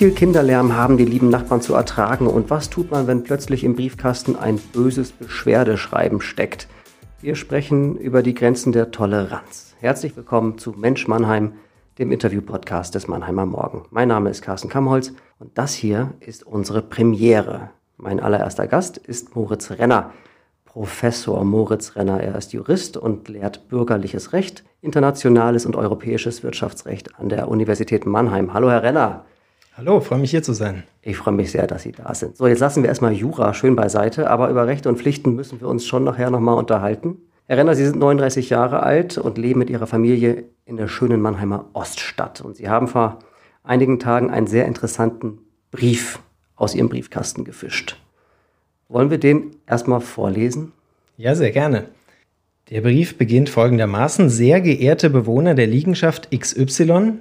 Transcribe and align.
viel 0.00 0.12
Kinderlärm 0.12 0.74
haben 0.74 0.96
die 0.96 1.04
lieben 1.04 1.28
Nachbarn 1.28 1.60
zu 1.60 1.74
ertragen 1.74 2.26
und 2.26 2.48
was 2.48 2.70
tut 2.70 2.90
man, 2.90 3.06
wenn 3.06 3.22
plötzlich 3.22 3.64
im 3.64 3.76
Briefkasten 3.76 4.34
ein 4.34 4.56
böses 4.56 5.12
Beschwerdeschreiben 5.12 6.22
steckt? 6.22 6.68
Wir 7.20 7.34
sprechen 7.34 7.98
über 7.98 8.22
die 8.22 8.32
Grenzen 8.32 8.72
der 8.72 8.92
Toleranz. 8.92 9.74
Herzlich 9.78 10.16
willkommen 10.16 10.56
zu 10.56 10.70
Mensch 10.70 11.06
Mannheim, 11.06 11.52
dem 11.98 12.12
Interview-Podcast 12.12 12.94
des 12.94 13.08
Mannheimer 13.08 13.44
Morgen. 13.44 13.82
Mein 13.90 14.08
Name 14.08 14.30
ist 14.30 14.40
Carsten 14.40 14.70
Kamholz 14.70 15.12
und 15.38 15.58
das 15.58 15.74
hier 15.74 16.14
ist 16.20 16.46
unsere 16.46 16.80
Premiere. 16.80 17.68
Mein 17.98 18.20
allererster 18.20 18.66
Gast 18.68 18.96
ist 18.96 19.36
Moritz 19.36 19.70
Renner. 19.70 20.14
Professor 20.64 21.44
Moritz 21.44 21.94
Renner. 21.94 22.22
Er 22.22 22.36
ist 22.36 22.54
Jurist 22.54 22.96
und 22.96 23.28
lehrt 23.28 23.68
bürgerliches 23.68 24.32
Recht, 24.32 24.64
internationales 24.80 25.66
und 25.66 25.76
europäisches 25.76 26.42
Wirtschaftsrecht 26.42 27.20
an 27.20 27.28
der 27.28 27.48
Universität 27.48 28.06
Mannheim. 28.06 28.54
Hallo, 28.54 28.70
Herr 28.70 28.82
Renner. 28.82 29.26
Hallo, 29.80 29.98
freue 30.00 30.18
mich 30.18 30.30
hier 30.30 30.42
zu 30.42 30.52
sein. 30.52 30.82
Ich 31.00 31.16
freue 31.16 31.32
mich 31.32 31.52
sehr, 31.52 31.66
dass 31.66 31.84
Sie 31.84 31.92
da 31.92 32.14
sind. 32.14 32.36
So, 32.36 32.46
jetzt 32.46 32.58
lassen 32.58 32.82
wir 32.82 32.90
erstmal 32.90 33.14
Jura 33.14 33.54
schön 33.54 33.76
beiseite, 33.76 34.28
aber 34.28 34.50
über 34.50 34.66
Rechte 34.66 34.90
und 34.90 34.98
Pflichten 34.98 35.34
müssen 35.34 35.58
wir 35.58 35.68
uns 35.68 35.86
schon 35.86 36.04
nachher 36.04 36.28
nochmal 36.28 36.58
unterhalten. 36.58 37.16
Herr 37.46 37.56
Renner, 37.56 37.74
Sie 37.74 37.86
sind 37.86 37.98
39 37.98 38.50
Jahre 38.50 38.82
alt 38.82 39.16
und 39.16 39.38
leben 39.38 39.58
mit 39.58 39.70
Ihrer 39.70 39.86
Familie 39.86 40.44
in 40.66 40.76
der 40.76 40.86
schönen 40.86 41.22
Mannheimer 41.22 41.70
Oststadt. 41.72 42.42
Und 42.42 42.56
Sie 42.56 42.68
haben 42.68 42.88
vor 42.88 43.20
einigen 43.62 43.98
Tagen 43.98 44.30
einen 44.30 44.46
sehr 44.46 44.66
interessanten 44.66 45.38
Brief 45.70 46.18
aus 46.56 46.74
Ihrem 46.74 46.90
Briefkasten 46.90 47.44
gefischt. 47.44 47.96
Wollen 48.90 49.08
wir 49.08 49.16
den 49.16 49.56
erstmal 49.66 50.02
vorlesen? 50.02 50.72
Ja, 51.16 51.34
sehr 51.34 51.52
gerne. 51.52 51.86
Der 52.68 52.82
Brief 52.82 53.16
beginnt 53.16 53.48
folgendermaßen. 53.48 54.28
Sehr 54.28 54.60
geehrte 54.60 55.08
Bewohner 55.08 55.54
der 55.54 55.68
Liegenschaft 55.68 56.28
XY, 56.38 57.14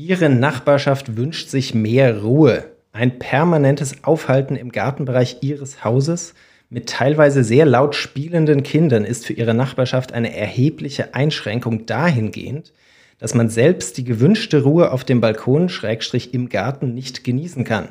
Ihre 0.00 0.28
Nachbarschaft 0.28 1.16
wünscht 1.16 1.48
sich 1.48 1.74
mehr 1.74 2.22
Ruhe. 2.22 2.66
Ein 2.92 3.18
permanentes 3.18 4.04
Aufhalten 4.04 4.54
im 4.54 4.70
Gartenbereich 4.70 5.38
Ihres 5.40 5.82
Hauses 5.82 6.34
mit 6.70 6.88
teilweise 6.88 7.42
sehr 7.42 7.66
laut 7.66 7.96
spielenden 7.96 8.62
Kindern 8.62 9.04
ist 9.04 9.26
für 9.26 9.32
Ihre 9.32 9.54
Nachbarschaft 9.54 10.12
eine 10.12 10.36
erhebliche 10.36 11.16
Einschränkung 11.16 11.84
dahingehend, 11.86 12.72
dass 13.18 13.34
man 13.34 13.48
selbst 13.48 13.96
die 13.98 14.04
gewünschte 14.04 14.62
Ruhe 14.62 14.92
auf 14.92 15.02
dem 15.02 15.20
Balkon 15.20 15.68
schrägstrich 15.68 16.32
im 16.32 16.48
Garten 16.48 16.94
nicht 16.94 17.24
genießen 17.24 17.64
kann. 17.64 17.88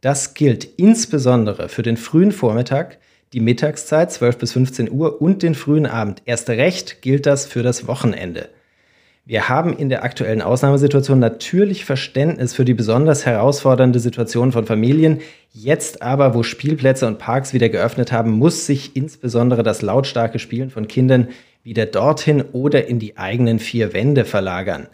Das 0.00 0.32
gilt 0.32 0.64
insbesondere 0.78 1.68
für 1.68 1.82
den 1.82 1.98
frühen 1.98 2.32
Vormittag, 2.32 2.96
die 3.34 3.40
Mittagszeit 3.40 4.10
12 4.10 4.38
bis 4.38 4.52
15 4.52 4.90
Uhr 4.90 5.20
und 5.20 5.42
den 5.42 5.54
frühen 5.54 5.84
Abend. 5.84 6.22
Erst 6.24 6.48
recht 6.48 7.02
gilt 7.02 7.26
das 7.26 7.44
für 7.44 7.62
das 7.62 7.86
Wochenende. 7.86 8.48
Wir 9.24 9.48
haben 9.48 9.72
in 9.76 9.88
der 9.88 10.02
aktuellen 10.02 10.42
Ausnahmesituation 10.42 11.20
natürlich 11.20 11.84
Verständnis 11.84 12.54
für 12.54 12.64
die 12.64 12.74
besonders 12.74 13.24
herausfordernde 13.24 14.00
Situation 14.00 14.50
von 14.50 14.66
Familien. 14.66 15.20
Jetzt 15.52 16.02
aber, 16.02 16.34
wo 16.34 16.42
Spielplätze 16.42 17.06
und 17.06 17.18
Parks 17.18 17.52
wieder 17.52 17.68
geöffnet 17.68 18.10
haben, 18.10 18.32
muss 18.32 18.66
sich 18.66 18.96
insbesondere 18.96 19.62
das 19.62 19.80
lautstarke 19.80 20.40
Spielen 20.40 20.70
von 20.70 20.88
Kindern 20.88 21.28
wieder 21.62 21.86
dorthin 21.86 22.42
oder 22.50 22.88
in 22.88 22.98
die 22.98 23.16
eigenen 23.16 23.60
vier 23.60 23.92
Wände 23.92 24.24
verlagern. 24.24 24.88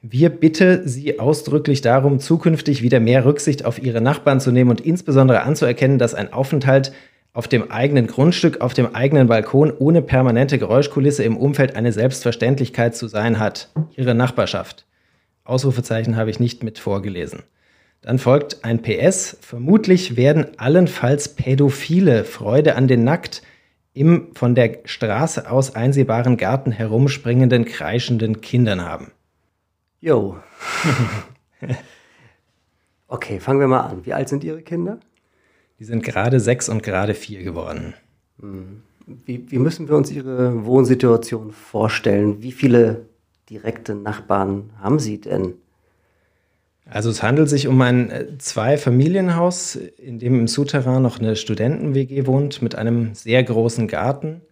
Wir 0.00 0.30
bitten 0.30 0.88
Sie 0.88 1.20
ausdrücklich 1.20 1.82
darum, 1.82 2.20
zukünftig 2.20 2.82
wieder 2.82 2.98
mehr 2.98 3.26
Rücksicht 3.26 3.66
auf 3.66 3.82
Ihre 3.82 4.00
Nachbarn 4.00 4.40
zu 4.40 4.52
nehmen 4.52 4.70
und 4.70 4.80
insbesondere 4.80 5.42
anzuerkennen, 5.42 5.98
dass 5.98 6.14
ein 6.14 6.32
Aufenthalt 6.32 6.92
auf 7.38 7.46
dem 7.46 7.70
eigenen 7.70 8.08
Grundstück, 8.08 8.62
auf 8.62 8.74
dem 8.74 8.96
eigenen 8.96 9.28
Balkon 9.28 9.70
ohne 9.70 10.02
permanente 10.02 10.58
Geräuschkulisse 10.58 11.22
im 11.22 11.36
Umfeld 11.36 11.76
eine 11.76 11.92
Selbstverständlichkeit 11.92 12.96
zu 12.96 13.06
sein 13.06 13.38
hat. 13.38 13.70
Ihre 13.94 14.12
Nachbarschaft. 14.12 14.86
Ausrufezeichen 15.44 16.16
habe 16.16 16.30
ich 16.30 16.40
nicht 16.40 16.64
mit 16.64 16.80
vorgelesen. 16.80 17.44
Dann 18.00 18.18
folgt 18.18 18.64
ein 18.64 18.82
PS. 18.82 19.36
Vermutlich 19.40 20.16
werden 20.16 20.48
allenfalls 20.56 21.36
Pädophile 21.36 22.24
Freude 22.24 22.74
an 22.74 22.88
den 22.88 23.04
nackt 23.04 23.42
im 23.94 24.34
von 24.34 24.56
der 24.56 24.80
Straße 24.84 25.48
aus 25.48 25.76
einsehbaren 25.76 26.38
Garten 26.38 26.72
herumspringenden, 26.72 27.66
kreischenden 27.66 28.40
Kindern 28.40 28.84
haben. 28.84 29.12
Jo. 30.00 30.38
okay, 33.06 33.38
fangen 33.38 33.60
wir 33.60 33.68
mal 33.68 33.82
an. 33.82 34.04
Wie 34.04 34.12
alt 34.12 34.28
sind 34.28 34.42
Ihre 34.42 34.62
Kinder? 34.62 34.98
Die 35.78 35.84
sind 35.84 36.02
gerade 36.02 36.40
sechs 36.40 36.68
und 36.68 36.82
gerade 36.82 37.14
vier 37.14 37.42
geworden. 37.42 37.94
Hm. 38.40 38.82
Wie, 39.24 39.50
wie 39.50 39.58
müssen 39.58 39.88
wir 39.88 39.96
uns 39.96 40.10
Ihre 40.10 40.66
Wohnsituation 40.66 41.52
vorstellen? 41.52 42.42
Wie 42.42 42.52
viele 42.52 43.06
direkte 43.48 43.94
Nachbarn 43.94 44.70
haben 44.80 44.98
Sie 44.98 45.18
denn? 45.18 45.54
Also 46.84 47.10
es 47.10 47.22
handelt 47.22 47.48
sich 47.48 47.68
um 47.68 47.80
ein 47.80 48.10
äh, 48.10 48.38
Zwei-Familienhaus, 48.38 49.76
in 49.76 50.18
dem 50.18 50.40
im 50.40 50.46
Souterrain 50.46 51.02
noch 51.02 51.18
eine 51.18 51.36
Studenten-WG 51.36 52.26
wohnt 52.26 52.62
mit 52.62 52.74
einem 52.74 53.14
sehr 53.14 53.42
großen 53.42 53.88
Garten 53.88 54.42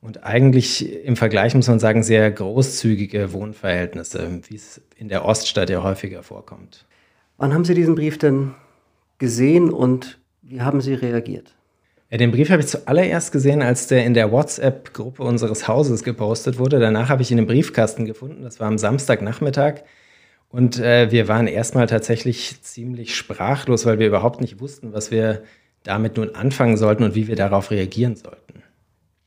und 0.00 0.24
eigentlich 0.24 1.04
im 1.04 1.16
Vergleich 1.16 1.54
muss 1.54 1.68
man 1.68 1.80
sagen, 1.80 2.02
sehr 2.02 2.30
großzügige 2.30 3.32
Wohnverhältnisse, 3.32 4.40
wie 4.48 4.56
es 4.56 4.80
in 4.96 5.08
der 5.08 5.24
Oststadt 5.24 5.70
ja 5.70 5.82
häufiger 5.82 6.22
vorkommt. 6.22 6.86
Wann 7.36 7.52
haben 7.52 7.64
Sie 7.64 7.74
diesen 7.74 7.94
Brief 7.94 8.18
denn 8.18 8.54
gesehen 9.18 9.70
und 9.70 10.18
wie 10.48 10.62
haben 10.62 10.80
Sie 10.80 10.94
reagiert? 10.94 11.54
Den 12.10 12.30
Brief 12.30 12.48
habe 12.48 12.62
ich 12.62 12.68
zuallererst 12.68 13.32
gesehen, 13.32 13.60
als 13.60 13.86
der 13.86 14.06
in 14.06 14.14
der 14.14 14.32
WhatsApp-Gruppe 14.32 15.22
unseres 15.22 15.68
Hauses 15.68 16.04
gepostet 16.04 16.58
wurde. 16.58 16.80
Danach 16.80 17.10
habe 17.10 17.20
ich 17.20 17.30
ihn 17.30 17.36
im 17.36 17.46
Briefkasten 17.46 18.06
gefunden. 18.06 18.42
Das 18.42 18.58
war 18.60 18.66
am 18.66 18.78
Samstagnachmittag. 18.78 19.82
Und 20.48 20.80
äh, 20.80 21.10
wir 21.10 21.28
waren 21.28 21.46
erstmal 21.46 21.86
tatsächlich 21.86 22.62
ziemlich 22.62 23.14
sprachlos, 23.14 23.84
weil 23.84 23.98
wir 23.98 24.06
überhaupt 24.06 24.40
nicht 24.40 24.58
wussten, 24.58 24.94
was 24.94 25.10
wir 25.10 25.42
damit 25.82 26.16
nun 26.16 26.34
anfangen 26.34 26.78
sollten 26.78 27.02
und 27.04 27.14
wie 27.14 27.28
wir 27.28 27.36
darauf 27.36 27.70
reagieren 27.70 28.16
sollten. 28.16 28.62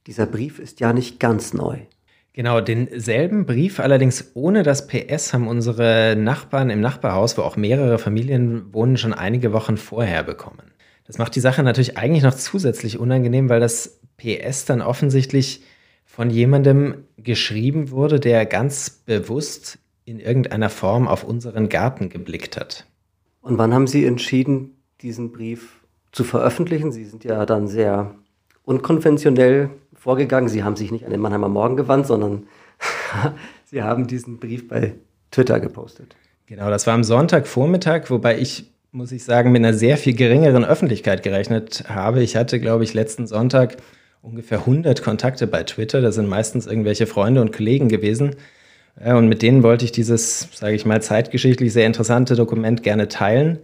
Dieser 0.08 0.26
Brief 0.26 0.58
ist 0.58 0.80
ja 0.80 0.92
nicht 0.92 1.20
ganz 1.20 1.54
neu. 1.54 1.78
Genau, 2.34 2.62
denselben 2.62 3.46
Brief, 3.46 3.80
allerdings 3.80 4.32
ohne 4.34 4.64
das 4.64 4.88
PS, 4.88 5.34
haben 5.34 5.48
unsere 5.48 6.16
Nachbarn 6.18 6.72
im 6.72 6.82
Nachbarhaus, 6.82 7.38
wo 7.38 7.44
auch 7.44 7.58
mehrere 7.58 8.00
Familien 8.00 8.74
wohnen, 8.74 8.98
schon 8.98 9.14
einige 9.14 9.54
Wochen 9.54 9.78
vorher 9.78 10.24
bekommen. 10.24 10.72
Das 11.12 11.18
macht 11.18 11.36
die 11.36 11.42
Sache 11.42 11.62
natürlich 11.62 11.98
eigentlich 11.98 12.24
noch 12.24 12.36
zusätzlich 12.36 12.98
unangenehm, 12.98 13.50
weil 13.50 13.60
das 13.60 14.00
PS 14.16 14.64
dann 14.64 14.82
offensichtlich 14.82 15.62
von 16.06 16.30
jemandem 16.30 17.04
geschrieben 17.18 17.92
wurde, 17.92 18.22
der 18.22 18.46
ganz 18.46 18.90
bewusst 18.90 19.78
in 20.06 20.22
irgendeiner 20.22 20.70
Form 20.70 21.10
auf 21.10 21.26
unseren 21.26 21.68
Garten 21.68 22.08
geblickt 22.08 22.56
hat. 22.56 22.86
Und 23.42 23.58
wann 23.58 23.74
haben 23.74 23.88
Sie 23.88 24.06
entschieden, 24.06 24.78
diesen 25.02 25.34
Brief 25.34 25.82
zu 26.14 26.24
veröffentlichen? 26.24 26.94
Sie 26.94 27.04
sind 27.04 27.26
ja 27.26 27.46
dann 27.46 27.68
sehr 27.68 28.16
unkonventionell 28.64 29.70
vorgegangen. 29.94 30.48
Sie 30.48 30.64
haben 30.64 30.78
sich 30.78 30.94
nicht 30.94 31.04
an 31.04 31.12
den 31.12 31.20
Mannheimer 31.20 31.50
Morgen 31.50 31.76
gewandt, 31.76 32.08
sondern 32.08 32.48
Sie 33.66 33.84
haben 33.84 34.08
diesen 34.08 34.40
Brief 34.40 34.66
bei 34.70 34.96
Twitter 35.30 35.60
gepostet. 35.60 36.16
Genau, 36.46 36.70
das 36.70 36.88
war 36.88 36.94
am 36.94 37.04
Sonntagvormittag, 37.04 38.10
wobei 38.10 38.40
ich, 38.40 38.72
muss 38.92 39.12
ich 39.12 39.24
sagen, 39.24 39.52
mit 39.52 39.64
einer 39.64 39.74
sehr 39.74 39.98
viel 39.98 40.14
geringeren 40.14 40.66
Öffentlichkeit 40.66 41.24
gerechnet 41.24 41.86
habe. 41.88 42.22
Ich 42.22 42.36
hatte, 42.36 42.60
glaube 42.60 42.84
ich, 42.84 42.94
letzten 42.94 43.26
Sonntag 43.26 43.78
ungefähr 44.22 44.60
100 44.60 45.02
Kontakte 45.02 45.48
bei 45.48 45.64
Twitter. 45.64 46.02
Das 46.02 46.16
sind 46.16 46.28
meistens 46.28 46.68
irgendwelche 46.68 47.08
Freunde 47.08 47.42
und 47.42 47.54
Kollegen 47.54 47.88
gewesen. 47.88 48.36
Und 49.04 49.30
mit 49.30 49.42
denen 49.42 49.64
wollte 49.64 49.86
ich 49.86 49.94
dieses, 49.94 50.50
sage 50.54 50.76
ich 50.76 50.86
mal, 50.86 51.02
zeitgeschichtlich 51.02 51.72
sehr 51.72 51.88
interessante 51.88 52.36
Dokument 52.36 52.84
gerne 52.84 53.08
teilen. 53.08 53.60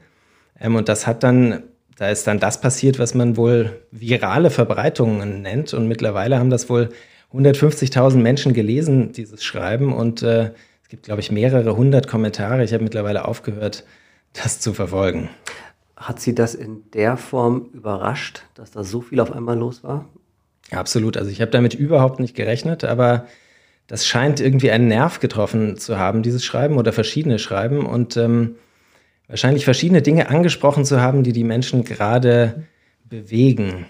Ähm, 0.60 0.76
und 0.76 0.88
das 0.88 1.06
hat 1.06 1.24
dann 1.24 1.64
da 1.98 2.10
ist 2.10 2.28
dann 2.28 2.40
das 2.40 2.62
passiert, 2.62 3.00
was 3.00 3.16
man 3.16 3.38
wohl 3.38 3.82
virale 3.92 4.52
Verbreitungen 4.52 5.42
nennt. 5.42 5.74
Und 5.74 5.88
mittlerweile 5.88 6.38
haben 6.38 6.52
das 6.52 6.70
wohl 6.70 6.90
150.000 7.34 8.18
Menschen 8.18 8.54
gelesen, 8.54 9.12
dieses 9.12 9.44
Schreiben. 9.44 9.94
Und 9.94 10.22
äh, 10.22 10.52
es 10.84 10.90
gibt, 10.90 11.04
glaube 11.04 11.22
ich, 11.22 11.32
mehrere 11.32 11.76
hundert 11.76 12.08
Kommentare. 12.08 12.64
Ich 12.64 12.72
habe 12.72 12.84
mittlerweile 12.84 13.28
aufgehört, 13.28 13.84
das 14.34 14.60
zu 14.60 14.74
verfolgen. 14.74 15.30
Hat 15.98 16.20
Sie 16.20 16.36
das 16.36 16.54
in 16.54 16.84
der 16.92 17.18
Form 17.18 17.70
überrascht, 17.74 18.44
dass 18.54 18.70
da 18.72 18.84
so 18.84 19.02
viel 19.02 19.20
auf 19.20 19.32
einmal 19.32 19.58
los 19.58 19.84
war? 19.84 20.06
Absolut. 20.72 21.18
Also 21.18 21.32
ich 21.32 21.42
habe 21.42 21.50
damit 21.52 21.74
überhaupt 21.74 22.20
nicht 22.20 22.36
gerechnet, 22.36 22.84
aber 22.84 23.26
das 23.88 24.06
scheint 24.06 24.40
irgendwie 24.40 24.70
einen 24.70 24.88
Nerv 24.88 25.20
getroffen 25.20 25.78
zu 25.78 25.98
haben, 25.98 26.22
dieses 26.22 26.46
Schreiben 26.46 26.78
oder 26.78 26.94
verschiedene 26.94 27.40
Schreiben. 27.40 27.86
Und 27.86 28.16
ähm, 28.16 28.58
wahrscheinlich 29.28 29.66
verschiedene 29.66 30.02
Dinge 30.04 30.30
angesprochen 30.30 30.86
zu 30.86 31.02
haben, 31.02 31.24
die 31.24 31.32
die 31.32 31.44
Menschen 31.44 31.84
gerade 31.84 32.66
bewegen. 33.06 33.86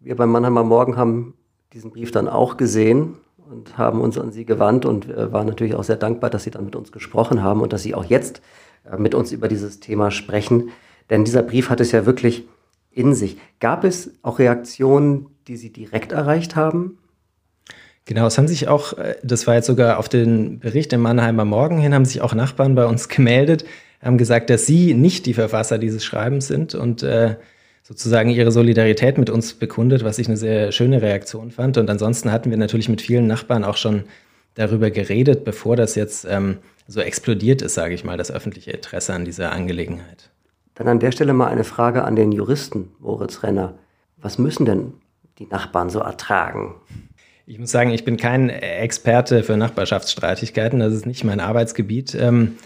Wir 0.00 0.16
beim 0.16 0.30
Mannheimer 0.30 0.64
Morgen 0.64 0.96
haben 0.96 1.34
diesen 1.72 1.90
Brief 1.90 2.10
dann 2.10 2.28
auch 2.28 2.56
gesehen 2.56 3.16
und 3.50 3.78
haben 3.78 4.00
uns 4.00 4.18
an 4.18 4.32
Sie 4.32 4.44
gewandt 4.44 4.84
und 4.84 5.08
waren 5.08 5.46
natürlich 5.46 5.74
auch 5.74 5.84
sehr 5.84 5.96
dankbar, 5.96 6.30
dass 6.30 6.44
Sie 6.44 6.50
dann 6.50 6.64
mit 6.64 6.74
uns 6.74 6.90
gesprochen 6.90 7.42
haben 7.42 7.60
und 7.60 7.72
dass 7.72 7.82
Sie 7.82 7.94
auch 7.94 8.04
jetzt 8.04 8.38
äh, 8.38 8.42
mit 8.98 9.14
uns 9.14 9.32
über 9.32 9.48
dieses 9.48 9.80
Thema 9.80 10.10
sprechen. 10.10 10.70
Denn 11.10 11.24
dieser 11.24 11.42
Brief 11.42 11.70
hat 11.70 11.80
es 11.80 11.92
ja 11.92 12.06
wirklich 12.06 12.44
in 12.90 13.14
sich. 13.14 13.36
Gab 13.60 13.84
es 13.84 14.10
auch 14.22 14.38
Reaktionen, 14.38 15.26
die 15.48 15.56
Sie 15.56 15.72
direkt 15.72 16.12
erreicht 16.12 16.56
haben? 16.56 16.98
Genau, 18.06 18.26
es 18.26 18.38
haben 18.38 18.48
sich 18.48 18.68
auch, 18.68 18.96
äh, 18.98 19.16
das 19.22 19.46
war 19.46 19.56
jetzt 19.56 19.66
sogar 19.66 19.98
auf 19.98 20.08
den 20.08 20.60
Bericht 20.60 20.92
im 20.92 21.00
Mannheimer 21.00 21.44
Morgen 21.44 21.78
hin, 21.78 21.92
haben 21.92 22.04
sich 22.04 22.20
auch 22.20 22.34
Nachbarn 22.34 22.74
bei 22.74 22.86
uns 22.86 23.08
gemeldet, 23.10 23.64
haben 24.00 24.18
gesagt, 24.18 24.48
dass 24.50 24.66
sie 24.66 24.94
nicht 24.94 25.26
die 25.26 25.34
Verfasser 25.34 25.78
dieses 25.78 26.04
Schreibens 26.04 26.46
sind 26.46 26.74
und 26.74 27.02
äh, 27.02 27.36
sozusagen 27.82 28.30
ihre 28.30 28.52
Solidarität 28.52 29.18
mit 29.18 29.30
uns 29.30 29.54
bekundet, 29.54 30.04
was 30.04 30.18
ich 30.18 30.28
eine 30.28 30.36
sehr 30.36 30.72
schöne 30.72 31.02
Reaktion 31.02 31.50
fand. 31.50 31.78
Und 31.78 31.90
ansonsten 31.90 32.32
hatten 32.32 32.50
wir 32.50 32.56
natürlich 32.56 32.88
mit 32.88 33.00
vielen 33.00 33.26
Nachbarn 33.26 33.64
auch 33.64 33.76
schon 33.76 34.04
darüber 34.54 34.90
geredet, 34.90 35.44
bevor 35.44 35.76
das 35.76 35.94
jetzt 35.94 36.26
ähm, 36.28 36.58
so 36.86 37.00
explodiert 37.00 37.62
ist, 37.62 37.74
sage 37.74 37.94
ich 37.94 38.04
mal, 38.04 38.16
das 38.16 38.30
öffentliche 38.30 38.70
Interesse 38.70 39.12
an 39.14 39.24
dieser 39.24 39.52
Angelegenheit. 39.52 40.30
Dann 40.74 40.88
an 40.88 41.00
der 41.00 41.12
Stelle 41.12 41.32
mal 41.32 41.48
eine 41.48 41.64
Frage 41.64 42.04
an 42.04 42.16
den 42.16 42.32
Juristen, 42.32 42.92
Moritz 43.00 43.42
Renner. 43.42 43.74
Was 44.18 44.38
müssen 44.38 44.66
denn 44.66 44.92
die 45.38 45.46
Nachbarn 45.46 45.90
so 45.90 46.00
ertragen? 46.00 46.74
Ich 47.46 47.58
muss 47.58 47.70
sagen, 47.70 47.90
ich 47.90 48.04
bin 48.04 48.16
kein 48.16 48.50
Experte 48.50 49.42
für 49.42 49.56
Nachbarschaftsstreitigkeiten. 49.56 50.80
Das 50.80 50.92
ist 50.92 51.06
nicht 51.06 51.24
mein 51.24 51.40
Arbeitsgebiet. 51.40 52.14
Ähm, 52.14 52.56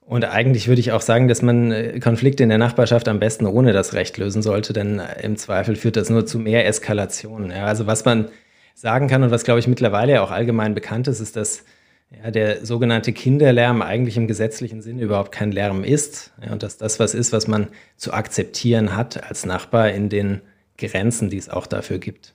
und 0.00 0.24
eigentlich 0.24 0.66
würde 0.66 0.80
ich 0.80 0.90
auch 0.90 1.02
sagen, 1.02 1.28
dass 1.28 1.42
man 1.42 1.70
äh, 1.70 2.00
Konflikte 2.00 2.42
in 2.42 2.48
der 2.48 2.58
Nachbarschaft 2.58 3.06
am 3.06 3.20
besten 3.20 3.46
ohne 3.46 3.72
das 3.72 3.92
Recht 3.92 4.18
lösen 4.18 4.42
sollte, 4.42 4.72
denn 4.72 4.98
äh, 4.98 5.22
im 5.22 5.36
Zweifel 5.36 5.76
führt 5.76 5.96
das 5.96 6.10
nur 6.10 6.26
zu 6.26 6.38
mehr 6.38 6.66
Eskalation. 6.66 7.52
Also 7.52 7.86
was 7.86 8.04
man 8.04 8.28
sagen 8.74 9.08
kann 9.08 9.22
und 9.22 9.30
was, 9.30 9.44
glaube 9.44 9.60
ich, 9.60 9.68
mittlerweile 9.68 10.22
auch 10.22 10.30
allgemein 10.30 10.74
bekannt 10.74 11.06
ist, 11.06 11.20
ist, 11.20 11.36
dass 11.36 11.64
ja, 12.10 12.30
der 12.30 12.66
sogenannte 12.66 13.12
Kinderlärm 13.12 13.82
eigentlich 13.82 14.16
im 14.16 14.26
gesetzlichen 14.26 14.82
Sinne 14.82 15.02
überhaupt 15.02 15.32
kein 15.32 15.52
Lärm 15.52 15.84
ist 15.84 16.32
ja, 16.44 16.52
und 16.52 16.62
dass 16.62 16.76
das 16.76 16.98
was 16.98 17.14
ist, 17.14 17.32
was 17.32 17.46
man 17.46 17.68
zu 17.96 18.12
akzeptieren 18.12 18.96
hat 18.96 19.28
als 19.28 19.46
Nachbar 19.46 19.90
in 19.90 20.08
den 20.08 20.40
Grenzen, 20.76 21.30
die 21.30 21.38
es 21.38 21.48
auch 21.48 21.66
dafür 21.66 21.98
gibt. 21.98 22.34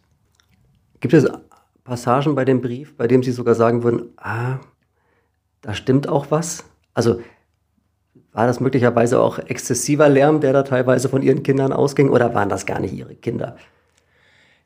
Gibt 1.01 1.13
es 1.13 1.27
Passagen 1.83 2.35
bei 2.35 2.45
dem 2.45 2.61
Brief, 2.61 2.95
bei 2.95 3.07
dem 3.07 3.21
Sie 3.21 3.31
sogar 3.31 3.55
sagen 3.55 3.83
würden, 3.83 4.09
ah, 4.17 4.59
da 5.61 5.73
stimmt 5.73 6.07
auch 6.07 6.31
was? 6.31 6.63
Also 6.93 7.21
war 8.31 8.47
das 8.47 8.59
möglicherweise 8.59 9.19
auch 9.19 9.39
exzessiver 9.39 10.09
Lärm, 10.09 10.41
der 10.41 10.53
da 10.53 10.63
teilweise 10.63 11.09
von 11.09 11.21
Ihren 11.21 11.43
Kindern 11.43 11.73
ausging, 11.73 12.09
oder 12.09 12.33
waren 12.33 12.49
das 12.49 12.65
gar 12.65 12.79
nicht 12.79 12.93
Ihre 12.93 13.15
Kinder? 13.15 13.57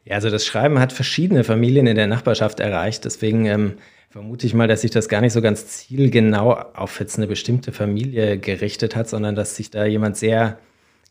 Ja, 0.06 0.16
also 0.16 0.30
das 0.30 0.46
Schreiben 0.46 0.80
hat 0.80 0.94
verschiedene 0.94 1.44
Familien 1.44 1.88
in 1.88 1.96
der 1.96 2.08
Nachbarschaft 2.08 2.60
erreicht. 2.60 3.06
Deswegen 3.06 3.46
ähm, 3.46 3.74
vermute 4.10 4.48
ich 4.48 4.54
mal, 4.54 4.68
dass 4.68 4.82
sich 4.82 4.92
das 4.92 5.08
gar 5.08 5.22
nicht 5.22 5.34
so 5.34 5.42
ganz 5.42 5.68
zielgenau 5.68 6.54
auf 6.54 7.00
jetzt 7.00 7.18
eine 7.18 7.28
bestimmte 7.28 7.72
Familie 7.72 8.40
gerichtet 8.40 8.96
hat, 8.96 9.08
sondern 9.08 9.36
dass 9.36 9.56
sich 9.56 9.70
da 9.70 9.86
jemand 9.86 10.18
sehr 10.18 10.58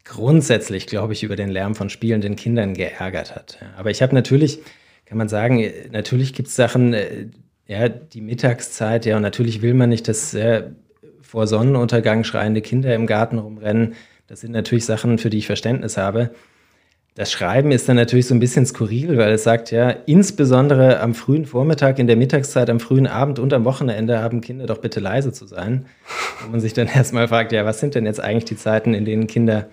grundsätzlich, 0.05 0.87
glaube 0.87 1.13
ich, 1.13 1.23
über 1.23 1.37
den 1.37 1.49
Lärm 1.49 1.75
von 1.75 1.91
spielenden 1.91 2.35
Kindern 2.35 2.75
geärgert 2.75 3.35
hat. 3.35 3.59
Aber 3.77 3.91
ich 3.91 4.03
habe 4.03 4.15
natürlich, 4.15 4.61
kann 5.07 5.19
man 5.19 5.29
sagen, 5.29 5.65
natürlich 5.93 6.35
gibt 6.35 6.49
es 6.49 6.57
Sachen, 6.57 6.95
äh, 6.95 7.27
ja, 7.67 7.89
die 7.89 8.23
Mittagszeit, 8.23 9.05
ja, 9.07 9.17
und 9.17 9.23
natürlich 9.23 9.63
will 9.63 9.75
man 9.75 9.91
nicht, 9.91 10.09
dass 10.09 10.35
äh, 10.35 10.65
vor 11.21 11.47
Sonnenuntergang 11.47 12.25
schreiende 12.25 12.63
Kinder 12.63 12.95
im 12.95 13.07
Garten 13.07 13.39
rumrennen. 13.39 13.95
Das 14.27 14.41
sind 14.41 14.53
natürlich 14.53 14.87
Sachen, 14.87 15.19
für 15.19 15.31
die 15.31 15.39
ich 15.39 15.47
Verständnis 15.47 15.99
habe. 15.99 16.31
Das 17.19 17.33
Schreiben 17.33 17.73
ist 17.73 17.89
dann 17.89 17.97
natürlich 17.97 18.29
so 18.29 18.35
ein 18.35 18.39
bisschen 18.39 18.65
skurril, 18.65 19.19
weil 19.19 19.33
es 19.33 19.43
sagt 19.43 19.73
ja, 19.73 19.91
insbesondere 19.91 21.01
am 21.01 21.17
frühen 21.17 21.47
Vormittag, 21.47 21.99
in 21.99 22.07
der 22.07 22.15
Mittagszeit, 22.15 22.71
am 22.71 22.79
frühen 22.79 23.09
Abend 23.09 23.41
und 23.41 23.53
am 23.53 23.65
Wochenende 23.65 24.23
haben 24.23 24.41
Kinder 24.41 24.67
doch 24.67 24.79
bitte 24.79 25.01
leise 25.01 25.33
zu 25.33 25.45
sein. 25.45 25.87
Wo 26.45 26.51
man 26.53 26.61
sich 26.61 26.75
dann 26.75 26.87
erstmal 26.95 27.27
fragt, 27.27 27.51
ja, 27.51 27.65
was 27.65 27.81
sind 27.81 27.97
denn 27.97 28.07
jetzt 28.07 28.21
eigentlich 28.21 28.45
die 28.45 28.57
Zeiten, 28.57 28.95
in 28.95 29.05
denen 29.05 29.27
Kinder 29.27 29.67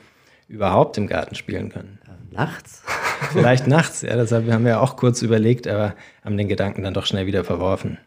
überhaupt 0.48 0.98
im 0.98 1.06
Garten 1.06 1.36
spielen 1.36 1.70
können? 1.70 2.00
Nachts? 2.32 2.82
Vielleicht 3.32 3.68
nachts, 3.68 4.02
ja, 4.02 4.16
das 4.16 4.32
haben 4.32 4.48
wir 4.48 4.72
ja 4.72 4.80
auch 4.80 4.98
kurz 4.98 5.22
überlegt, 5.22 5.68
aber 5.68 5.94
haben 6.24 6.38
den 6.38 6.50
Gedanken 6.50 6.82
dann 6.82 6.96
doch 6.96 7.06
schnell 7.06 7.28
wieder 7.28 7.44
verworfen. 7.44 8.00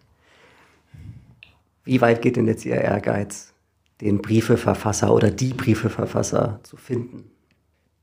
Wie 1.84 2.00
weit 2.00 2.22
geht 2.22 2.34
denn 2.34 2.48
jetzt 2.48 2.66
Ihr 2.66 2.74
Ehrgeiz, 2.74 3.54
den 4.00 4.20
Briefeverfasser 4.20 5.14
oder 5.14 5.30
die 5.30 5.54
Briefeverfasser 5.54 6.58
zu 6.64 6.76
finden? 6.76 7.30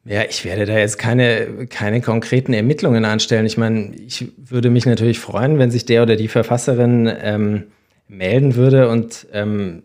Ja, 0.08 0.24
ich 0.24 0.46
werde 0.46 0.66
da 0.66 0.78
jetzt 0.78 1.00
keine, 1.00 1.66
keine 1.68 2.00
konkreten 2.00 2.54
Ermittlungen 2.54 3.06
anstellen. 3.06 3.48
Ich 3.48 3.58
meine, 3.58 3.96
ich 3.96 4.32
würde 4.38 4.70
mich 4.70 4.86
natürlich 4.86 5.20
freuen, 5.20 5.58
wenn 5.58 5.72
sich 5.72 5.86
der 5.86 6.04
oder 6.04 6.16
die 6.16 6.28
Verfasserin 6.28 7.12
ähm, 7.22 7.64
melden 8.08 8.56
würde 8.56 8.88
und 8.90 9.26
ähm, 9.34 9.82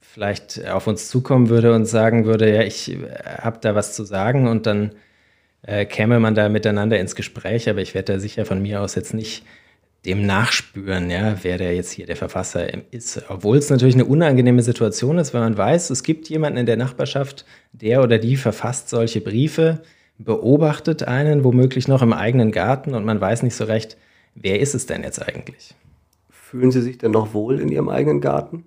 vielleicht 0.00 0.64
auf 0.68 0.86
uns 0.86 1.08
zukommen 1.08 1.48
würde 1.48 1.74
und 1.74 1.84
sagen 1.84 2.26
würde, 2.26 2.54
ja, 2.54 2.62
ich 2.62 2.96
habe 3.40 3.58
da 3.60 3.74
was 3.74 3.92
zu 3.94 4.04
sagen 4.04 4.46
und 4.46 4.66
dann 4.66 4.92
äh, 5.62 5.84
käme 5.84 6.20
man 6.20 6.36
da 6.36 6.48
miteinander 6.48 7.00
ins 7.00 7.16
Gespräch, 7.16 7.68
aber 7.68 7.80
ich 7.80 7.92
werde 7.92 8.12
da 8.12 8.18
sicher 8.20 8.46
von 8.46 8.62
mir 8.62 8.80
aus 8.80 8.94
jetzt 8.94 9.14
nicht 9.14 9.44
dem 10.06 10.24
nachspüren, 10.24 11.10
ja, 11.10 11.36
wer 11.42 11.58
der 11.58 11.74
jetzt 11.74 11.90
hier 11.90 12.06
der 12.06 12.16
Verfasser 12.16 12.66
ist. 12.92 13.24
Obwohl 13.28 13.56
es 13.56 13.68
natürlich 13.68 13.96
eine 13.96 14.04
unangenehme 14.04 14.62
Situation 14.62 15.18
ist, 15.18 15.34
wenn 15.34 15.40
man 15.40 15.58
weiß, 15.58 15.90
es 15.90 16.02
gibt 16.02 16.28
jemanden 16.28 16.58
in 16.58 16.66
der 16.66 16.76
Nachbarschaft, 16.76 17.44
der 17.72 18.02
oder 18.02 18.18
die 18.18 18.36
verfasst 18.36 18.88
solche 18.88 19.20
Briefe, 19.20 19.82
beobachtet 20.18 21.02
einen, 21.02 21.44
womöglich 21.44 21.88
noch 21.88 22.02
im 22.02 22.12
eigenen 22.12 22.52
Garten 22.52 22.94
und 22.94 23.04
man 23.04 23.20
weiß 23.20 23.42
nicht 23.42 23.54
so 23.54 23.64
recht, 23.64 23.96
wer 24.34 24.60
ist 24.60 24.74
es 24.74 24.86
denn 24.86 25.02
jetzt 25.02 25.20
eigentlich? 25.20 25.74
Fühlen 26.30 26.70
Sie 26.70 26.80
sich 26.80 26.98
denn 26.98 27.10
noch 27.10 27.34
wohl 27.34 27.60
in 27.60 27.68
Ihrem 27.68 27.88
eigenen 27.88 28.20
Garten? 28.20 28.64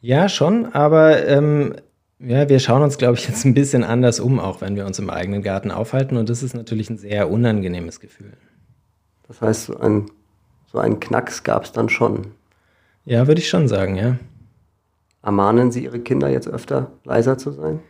Ja, 0.00 0.28
schon, 0.28 0.66
aber 0.72 1.26
ähm, 1.28 1.74
ja, 2.18 2.48
wir 2.48 2.58
schauen 2.58 2.82
uns, 2.82 2.98
glaube 2.98 3.18
ich, 3.18 3.28
jetzt 3.28 3.44
ein 3.44 3.54
bisschen 3.54 3.84
anders 3.84 4.18
um, 4.18 4.40
auch 4.40 4.60
wenn 4.60 4.76
wir 4.76 4.86
uns 4.86 4.98
im 4.98 5.10
eigenen 5.10 5.42
Garten 5.42 5.70
aufhalten 5.70 6.16
und 6.16 6.30
das 6.30 6.42
ist 6.42 6.54
natürlich 6.54 6.88
ein 6.88 6.98
sehr 6.98 7.30
unangenehmes 7.30 8.00
Gefühl. 8.00 8.32
Das 9.28 9.42
heißt, 9.42 9.76
ein 9.80 10.10
so 10.70 10.78
einen 10.78 11.00
Knacks 11.00 11.42
gab 11.42 11.64
es 11.64 11.72
dann 11.72 11.88
schon. 11.88 12.28
Ja, 13.04 13.26
würde 13.26 13.40
ich 13.40 13.48
schon 13.48 13.68
sagen, 13.68 13.96
ja. 13.96 14.16
Ermahnen 15.22 15.72
Sie 15.72 15.84
Ihre 15.84 16.00
Kinder 16.00 16.28
jetzt 16.28 16.48
öfter 16.48 16.92
leiser 17.04 17.38
zu 17.38 17.52
sein? 17.52 17.80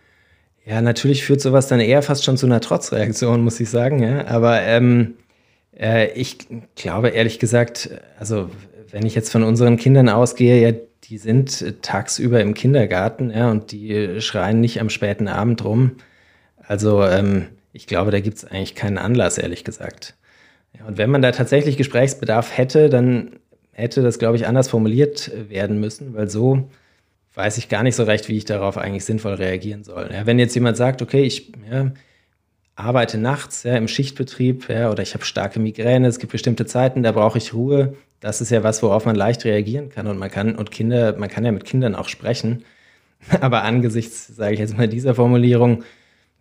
Ja, 0.65 0.81
natürlich 0.81 1.25
führt 1.25 1.41
sowas 1.41 1.67
dann 1.67 1.81
eher 1.81 2.03
fast 2.03 2.25
schon 2.25 2.37
zu 2.37 2.47
einer 2.47 2.61
Trotzreaktion, 2.61 3.43
muss 3.43 3.59
ich 3.61 3.71
sagen, 3.71 4.03
ja. 4.03 4.27
Aber 4.27 4.61
ähm, 4.63 5.15
äh, 5.77 6.13
ich 6.13 6.39
glaube 6.77 7.09
ehrlich 7.09 7.39
gesagt, 7.39 7.91
also 8.19 8.51
wenn 8.91 9.07
ich 9.07 9.15
jetzt 9.15 9.31
von 9.31 9.43
unseren 9.43 9.77
Kindern 9.77 10.09
ausgehe, 10.09 10.61
ja, 10.61 10.77
die 11.05 11.19
sind 11.19 11.83
tagsüber 11.83 12.41
im 12.41 12.55
Kindergarten, 12.55 13.31
ja, 13.31 13.51
und 13.51 13.73
die 13.73 14.21
schreien 14.21 14.61
nicht 14.61 14.81
am 14.81 14.91
späten 14.91 15.27
Abend 15.27 15.65
rum. 15.65 15.93
Also 16.59 17.03
ähm, 17.03 17.47
ich 17.73 17.87
glaube, 17.87 18.11
da 18.11 18.21
gibt 18.21 18.37
es 18.37 18.45
eigentlich 18.45 18.75
keinen 18.75 18.99
Anlass, 18.99 19.39
ehrlich 19.39 19.65
gesagt. 19.65 20.15
Ja, 20.77 20.87
und 20.87 20.99
wenn 20.99 21.11
man 21.11 21.23
da 21.23 21.33
tatsächlich 21.33 21.77
Gesprächsbedarf 21.77 22.57
hätte, 22.57 22.89
dann 22.89 23.37
hätte 23.73 24.03
das, 24.03 24.19
glaube 24.19 24.37
ich, 24.37 24.47
anders 24.47 24.69
formuliert 24.69 25.31
werden 25.49 25.79
müssen, 25.79 26.15
weil 26.15 26.29
so 26.29 26.69
weiß 27.35 27.59
ich 27.59 27.69
gar 27.69 27.85
nicht 27.85 27.95
so 27.95 28.03
recht, 28.03 28.29
wie 28.29 28.37
ich 28.37 28.45
darauf 28.45 28.77
eigentlich 28.77 29.05
sinnvoll 29.05 29.35
reagieren 29.35 29.85
soll. 29.85 30.11
Ja, 30.13 30.27
wenn 30.27 30.41
jetzt 30.41 30.55
jemand 30.55 30.77
sagt, 30.77 31.03
okay, 31.03 31.23
ich 31.23 31.53
ja, 31.71 31.93
arbeite 32.75 33.19
nachts 33.19 33.63
ja, 33.63 33.77
im 33.77 33.87
Schichtbetrieb 33.87 34.69
oder 34.69 35.03
ich 35.03 35.15
habe 35.15 35.25
starke 35.25 35.61
Migräne, 35.61 36.09
es 36.09 36.19
gibt 36.19 36.33
bestimmte 36.33 36.67
Zeiten, 36.67 37.05
da 37.05 37.13
brauche 37.13 37.39
ich 37.39 37.55
Ruhe, 37.55 37.95
das 38.21 38.41
ist 38.41 38.51
ja 38.51 38.65
was, 38.65 38.83
worauf 38.83 39.07
man 39.07 39.15
leicht 39.15 39.45
reagieren 39.45 39.89
kann 39.89 40.09
und 40.09 40.19
man 40.19 40.31
kann 40.31 40.57
und 40.57 40.73
Kinder, 40.73 41.17
man 41.17 41.29
kann 41.29 41.45
ja 41.45 41.53
mit 41.53 41.65
Kindern 41.65 41.95
auch 41.95 42.09
sprechen. 42.09 42.65
Aber 43.41 43.63
angesichts, 43.63 44.27
sage 44.29 44.55
ich 44.55 44.61
jetzt 44.61 44.77
mal, 44.77 44.89
dieser 44.89 45.15
Formulierung 45.15 45.85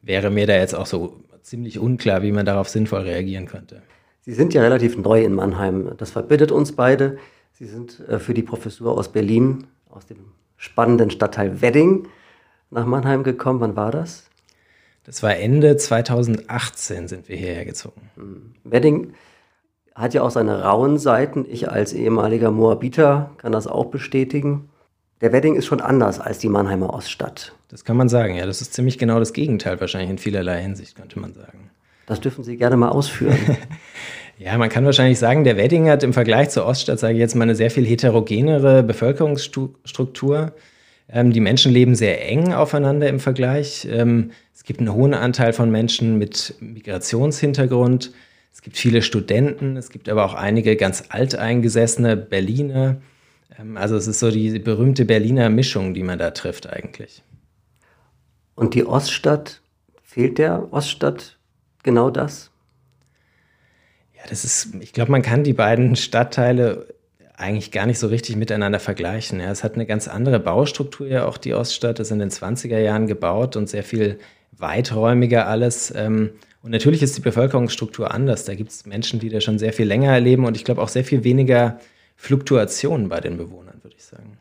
wäre 0.02 0.32
mir 0.32 0.48
da 0.48 0.56
jetzt 0.56 0.74
auch 0.74 0.86
so 0.86 1.22
ziemlich 1.42 1.80
unklar, 1.80 2.24
wie 2.24 2.32
man 2.32 2.46
darauf 2.46 2.70
sinnvoll 2.70 3.02
reagieren 3.02 3.46
könnte. 3.46 3.82
Sie 4.28 4.34
sind 4.34 4.54
ja 4.54 4.62
relativ 4.62 4.98
neu 4.98 5.24
in 5.24 5.34
Mannheim. 5.34 5.94
Das 5.96 6.12
verbindet 6.12 6.52
uns 6.52 6.74
beide. 6.74 7.18
Sie 7.54 7.66
sind 7.66 8.02
äh, 8.10 8.20
für 8.20 8.34
die 8.34 8.44
Professur 8.44 8.98
aus 8.98 9.10
Berlin, 9.10 9.68
aus 9.90 10.06
dem 10.06 10.18
spannenden 10.58 11.10
Stadtteil 11.12 11.62
Wedding, 11.62 12.10
nach 12.70 12.86
Mannheim 12.86 13.24
gekommen. 13.24 13.62
Wann 13.62 13.78
war 13.78 13.90
das? 13.90 14.26
Das 15.06 15.24
war 15.24 15.38
Ende 15.38 15.78
2018 15.78 17.08
sind 17.08 17.30
wir 17.30 17.38
hierher 17.38 17.64
gezogen. 17.64 18.02
Hm. 18.18 18.54
Wedding 18.66 19.14
hat 19.96 20.14
ja 20.14 20.24
auch 20.24 20.32
seine 20.32 20.62
rauen 20.62 20.98
Seiten. 21.00 21.46
Ich 21.48 21.72
als 21.72 21.94
ehemaliger 21.94 22.52
Moabiter 22.52 23.32
kann 23.38 23.54
das 23.54 23.66
auch 23.66 23.86
bestätigen. 23.86 24.68
Der 25.22 25.32
Wedding 25.32 25.56
ist 25.56 25.68
schon 25.68 25.80
anders 25.80 26.20
als 26.20 26.40
die 26.40 26.50
Mannheimer 26.50 26.94
Oststadt. 26.94 27.56
Das 27.70 27.86
kann 27.86 27.96
man 27.96 28.10
sagen, 28.10 28.36
ja. 28.36 28.46
Das 28.46 28.60
ist 28.60 28.74
ziemlich 28.74 28.98
genau 28.98 29.20
das 29.20 29.32
Gegenteil 29.32 29.80
wahrscheinlich 29.80 30.10
in 30.10 30.18
vielerlei 30.18 30.62
Hinsicht, 30.62 30.98
könnte 30.98 31.18
man 31.18 31.34
sagen. 31.34 31.70
Das 32.08 32.22
dürfen 32.22 32.44
Sie 32.44 32.56
gerne 32.58 32.78
mal 32.78 32.88
ausführen. 32.88 33.38
ja, 34.40 34.58
man 34.58 34.70
kann 34.70 34.86
wahrscheinlich 34.86 35.20
sagen, 35.20 35.44
der 35.44 35.58
Wedding 35.58 35.90
hat 35.90 36.04
im 36.04 36.14
Vergleich 36.14 36.50
zur 36.50 36.66
Oststadt, 36.66 37.00
sage 37.00 37.14
ich 37.14 37.20
jetzt 37.20 37.36
mal, 37.36 37.44
eine 37.44 37.54
sehr 37.54 37.70
viel 37.70 37.86
heterogenere 37.86 38.82
Bevölkerungsstruktur. 38.82 40.54
Ähm, 41.10 41.34
die 41.34 41.42
Menschen 41.42 41.74
leben 41.74 41.96
sehr 41.96 42.26
eng 42.26 42.54
aufeinander 42.54 43.10
im 43.10 43.20
Vergleich. 43.20 43.86
Ähm, 43.92 44.32
es 44.56 44.64
gibt 44.64 44.80
einen 44.80 44.94
hohen 44.94 45.14
Anteil 45.14 45.52
von 45.52 45.70
Menschen 45.70 46.18
mit 46.18 46.56
Migrationshintergrund. 46.62 48.14
Es 48.54 48.62
gibt 48.62 48.78
viele 48.78 49.02
Studenten. 49.02 49.76
Es 49.76 49.90
gibt 49.90 50.08
aber 50.08 50.24
auch 50.24 50.34
einige 50.34 50.78
ganz 50.78 51.04
alteingesessene 51.10 52.16
Berliner. 52.16 53.02
Ähm, 53.60 53.76
also 53.76 53.98
es 53.98 54.08
ist 54.08 54.20
so 54.20 54.32
die 54.32 54.60
berühmte 54.60 55.04
Berliner 55.04 55.50
Mischung, 55.50 55.94
die 55.94 56.04
man 56.04 56.20
da 56.20 56.32
trifft 56.32 56.72
eigentlich. 56.72 57.22
Und 58.56 58.76
die 58.76 58.86
Oststadt, 58.86 59.62
fehlt 60.04 60.38
der 60.38 60.72
Oststadt 60.72 61.37
genau 61.88 62.10
das? 62.10 62.52
Ja, 64.14 64.24
das 64.30 64.44
ist, 64.44 64.76
ich 64.82 64.92
glaube, 64.92 65.10
man 65.10 65.22
kann 65.22 65.46
die 65.46 65.54
beiden 65.54 65.96
Stadtteile 65.96 66.94
eigentlich 67.38 67.72
gar 67.72 67.86
nicht 67.86 67.98
so 67.98 68.08
richtig 68.08 68.36
miteinander 68.36 68.82
vergleichen. 68.82 69.40
Ja, 69.40 69.50
es 69.50 69.64
hat 69.64 69.76
eine 69.76 69.86
ganz 69.86 70.10
andere 70.10 70.38
Baustruktur 70.38 71.08
ja 71.08 71.26
auch 71.26 71.38
die 71.38 71.54
Oststadt. 71.54 72.00
Ist 72.00 72.12
in 72.12 72.20
den 72.20 72.30
20er 72.30 72.78
Jahren 72.78 73.08
gebaut 73.08 73.56
und 73.56 73.70
sehr 73.70 73.84
viel 73.84 74.20
weiträumiger 74.52 75.48
alles. 75.48 75.94
Ähm, 75.96 76.32
und 76.62 76.72
natürlich 76.72 77.02
ist 77.02 77.16
die 77.16 77.22
Bevölkerungsstruktur 77.22 78.14
anders. 78.14 78.44
Da 78.44 78.56
gibt 78.56 78.72
es 78.72 78.86
Menschen, 78.86 79.22
die 79.22 79.30
da 79.30 79.40
schon 79.40 79.60
sehr 79.60 79.72
viel 79.72 79.88
länger 79.88 80.12
erleben 80.12 80.44
und 80.44 80.58
ich 80.58 80.66
glaube 80.66 80.82
auch 80.82 80.90
sehr 80.90 81.06
viel 81.06 81.24
weniger 81.24 81.80
Fluktuationen 82.18 83.08
bei 83.08 83.22
den 83.22 83.38
Bewohnern, 83.38 83.80
würde 83.82 83.96
ich 83.96 84.04
sagen. 84.04 84.40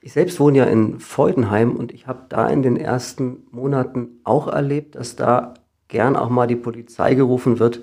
Ich 0.00 0.12
selbst 0.12 0.40
wohne 0.40 0.58
ja 0.58 0.64
in 0.64 0.98
Feudenheim 0.98 1.76
und 1.76 1.92
ich 1.92 2.08
habe 2.08 2.24
da 2.30 2.48
in 2.48 2.62
den 2.62 2.76
ersten 2.76 3.44
Monaten 3.52 4.20
auch 4.24 4.48
erlebt, 4.48 4.96
dass 4.96 5.14
da 5.14 5.54
gern 5.88 6.16
auch 6.16 6.30
mal 6.30 6.46
die 6.46 6.56
Polizei 6.56 7.14
gerufen 7.14 7.58
wird, 7.58 7.80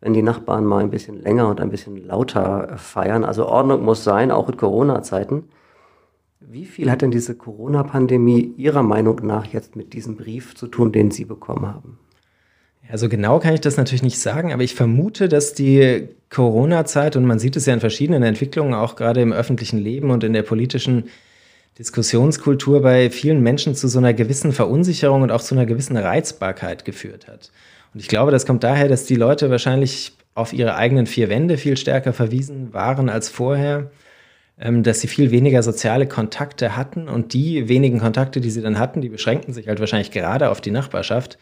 wenn 0.00 0.12
die 0.12 0.22
Nachbarn 0.22 0.64
mal 0.64 0.82
ein 0.82 0.90
bisschen 0.90 1.20
länger 1.22 1.48
und 1.48 1.60
ein 1.60 1.70
bisschen 1.70 1.96
lauter 1.96 2.76
feiern. 2.76 3.24
Also 3.24 3.46
Ordnung 3.46 3.84
muss 3.84 4.04
sein, 4.04 4.30
auch 4.30 4.48
in 4.48 4.56
Corona-Zeiten. 4.56 5.44
Wie 6.40 6.66
viel 6.66 6.90
hat 6.90 7.02
denn 7.02 7.10
diese 7.10 7.34
Corona-Pandemie 7.34 8.54
Ihrer 8.56 8.82
Meinung 8.82 9.20
nach 9.24 9.46
jetzt 9.46 9.76
mit 9.76 9.94
diesem 9.94 10.16
Brief 10.16 10.54
zu 10.54 10.66
tun, 10.66 10.92
den 10.92 11.10
Sie 11.10 11.24
bekommen 11.24 11.66
haben? 11.66 11.98
Also 12.90 13.08
genau 13.08 13.38
kann 13.38 13.54
ich 13.54 13.62
das 13.62 13.78
natürlich 13.78 14.02
nicht 14.02 14.18
sagen, 14.18 14.52
aber 14.52 14.62
ich 14.62 14.74
vermute, 14.74 15.28
dass 15.28 15.54
die 15.54 16.08
Corona-Zeit, 16.28 17.16
und 17.16 17.24
man 17.24 17.38
sieht 17.38 17.56
es 17.56 17.64
ja 17.64 17.72
in 17.72 17.80
verschiedenen 17.80 18.22
Entwicklungen, 18.22 18.74
auch 18.74 18.96
gerade 18.96 19.22
im 19.22 19.32
öffentlichen 19.32 19.78
Leben 19.78 20.10
und 20.10 20.22
in 20.22 20.34
der 20.34 20.42
politischen 20.42 21.04
Diskussionskultur 21.78 22.82
bei 22.82 23.10
vielen 23.10 23.40
Menschen 23.40 23.74
zu 23.74 23.88
so 23.88 23.98
einer 23.98 24.14
gewissen 24.14 24.52
Verunsicherung 24.52 25.22
und 25.22 25.30
auch 25.30 25.42
zu 25.42 25.54
einer 25.54 25.66
gewissen 25.66 25.96
Reizbarkeit 25.96 26.84
geführt 26.84 27.26
hat. 27.26 27.50
Und 27.92 28.00
ich 28.00 28.08
glaube, 28.08 28.30
das 28.30 28.46
kommt 28.46 28.64
daher, 28.64 28.88
dass 28.88 29.06
die 29.06 29.16
Leute 29.16 29.50
wahrscheinlich 29.50 30.16
auf 30.34 30.52
ihre 30.52 30.76
eigenen 30.76 31.06
vier 31.06 31.28
Wände 31.28 31.56
viel 31.56 31.76
stärker 31.76 32.12
verwiesen 32.12 32.72
waren 32.72 33.08
als 33.08 33.28
vorher, 33.28 33.90
ähm, 34.58 34.82
dass 34.82 35.00
sie 35.00 35.08
viel 35.08 35.30
weniger 35.30 35.62
soziale 35.62 36.06
Kontakte 36.06 36.76
hatten 36.76 37.08
und 37.08 37.32
die 37.32 37.68
wenigen 37.68 38.00
Kontakte, 38.00 38.40
die 38.40 38.50
sie 38.50 38.62
dann 38.62 38.78
hatten, 38.78 39.00
die 39.00 39.08
beschränkten 39.08 39.52
sich 39.54 39.68
halt 39.68 39.80
wahrscheinlich 39.80 40.10
gerade 40.10 40.50
auf 40.50 40.60
die 40.60 40.70
Nachbarschaft. 40.70 41.38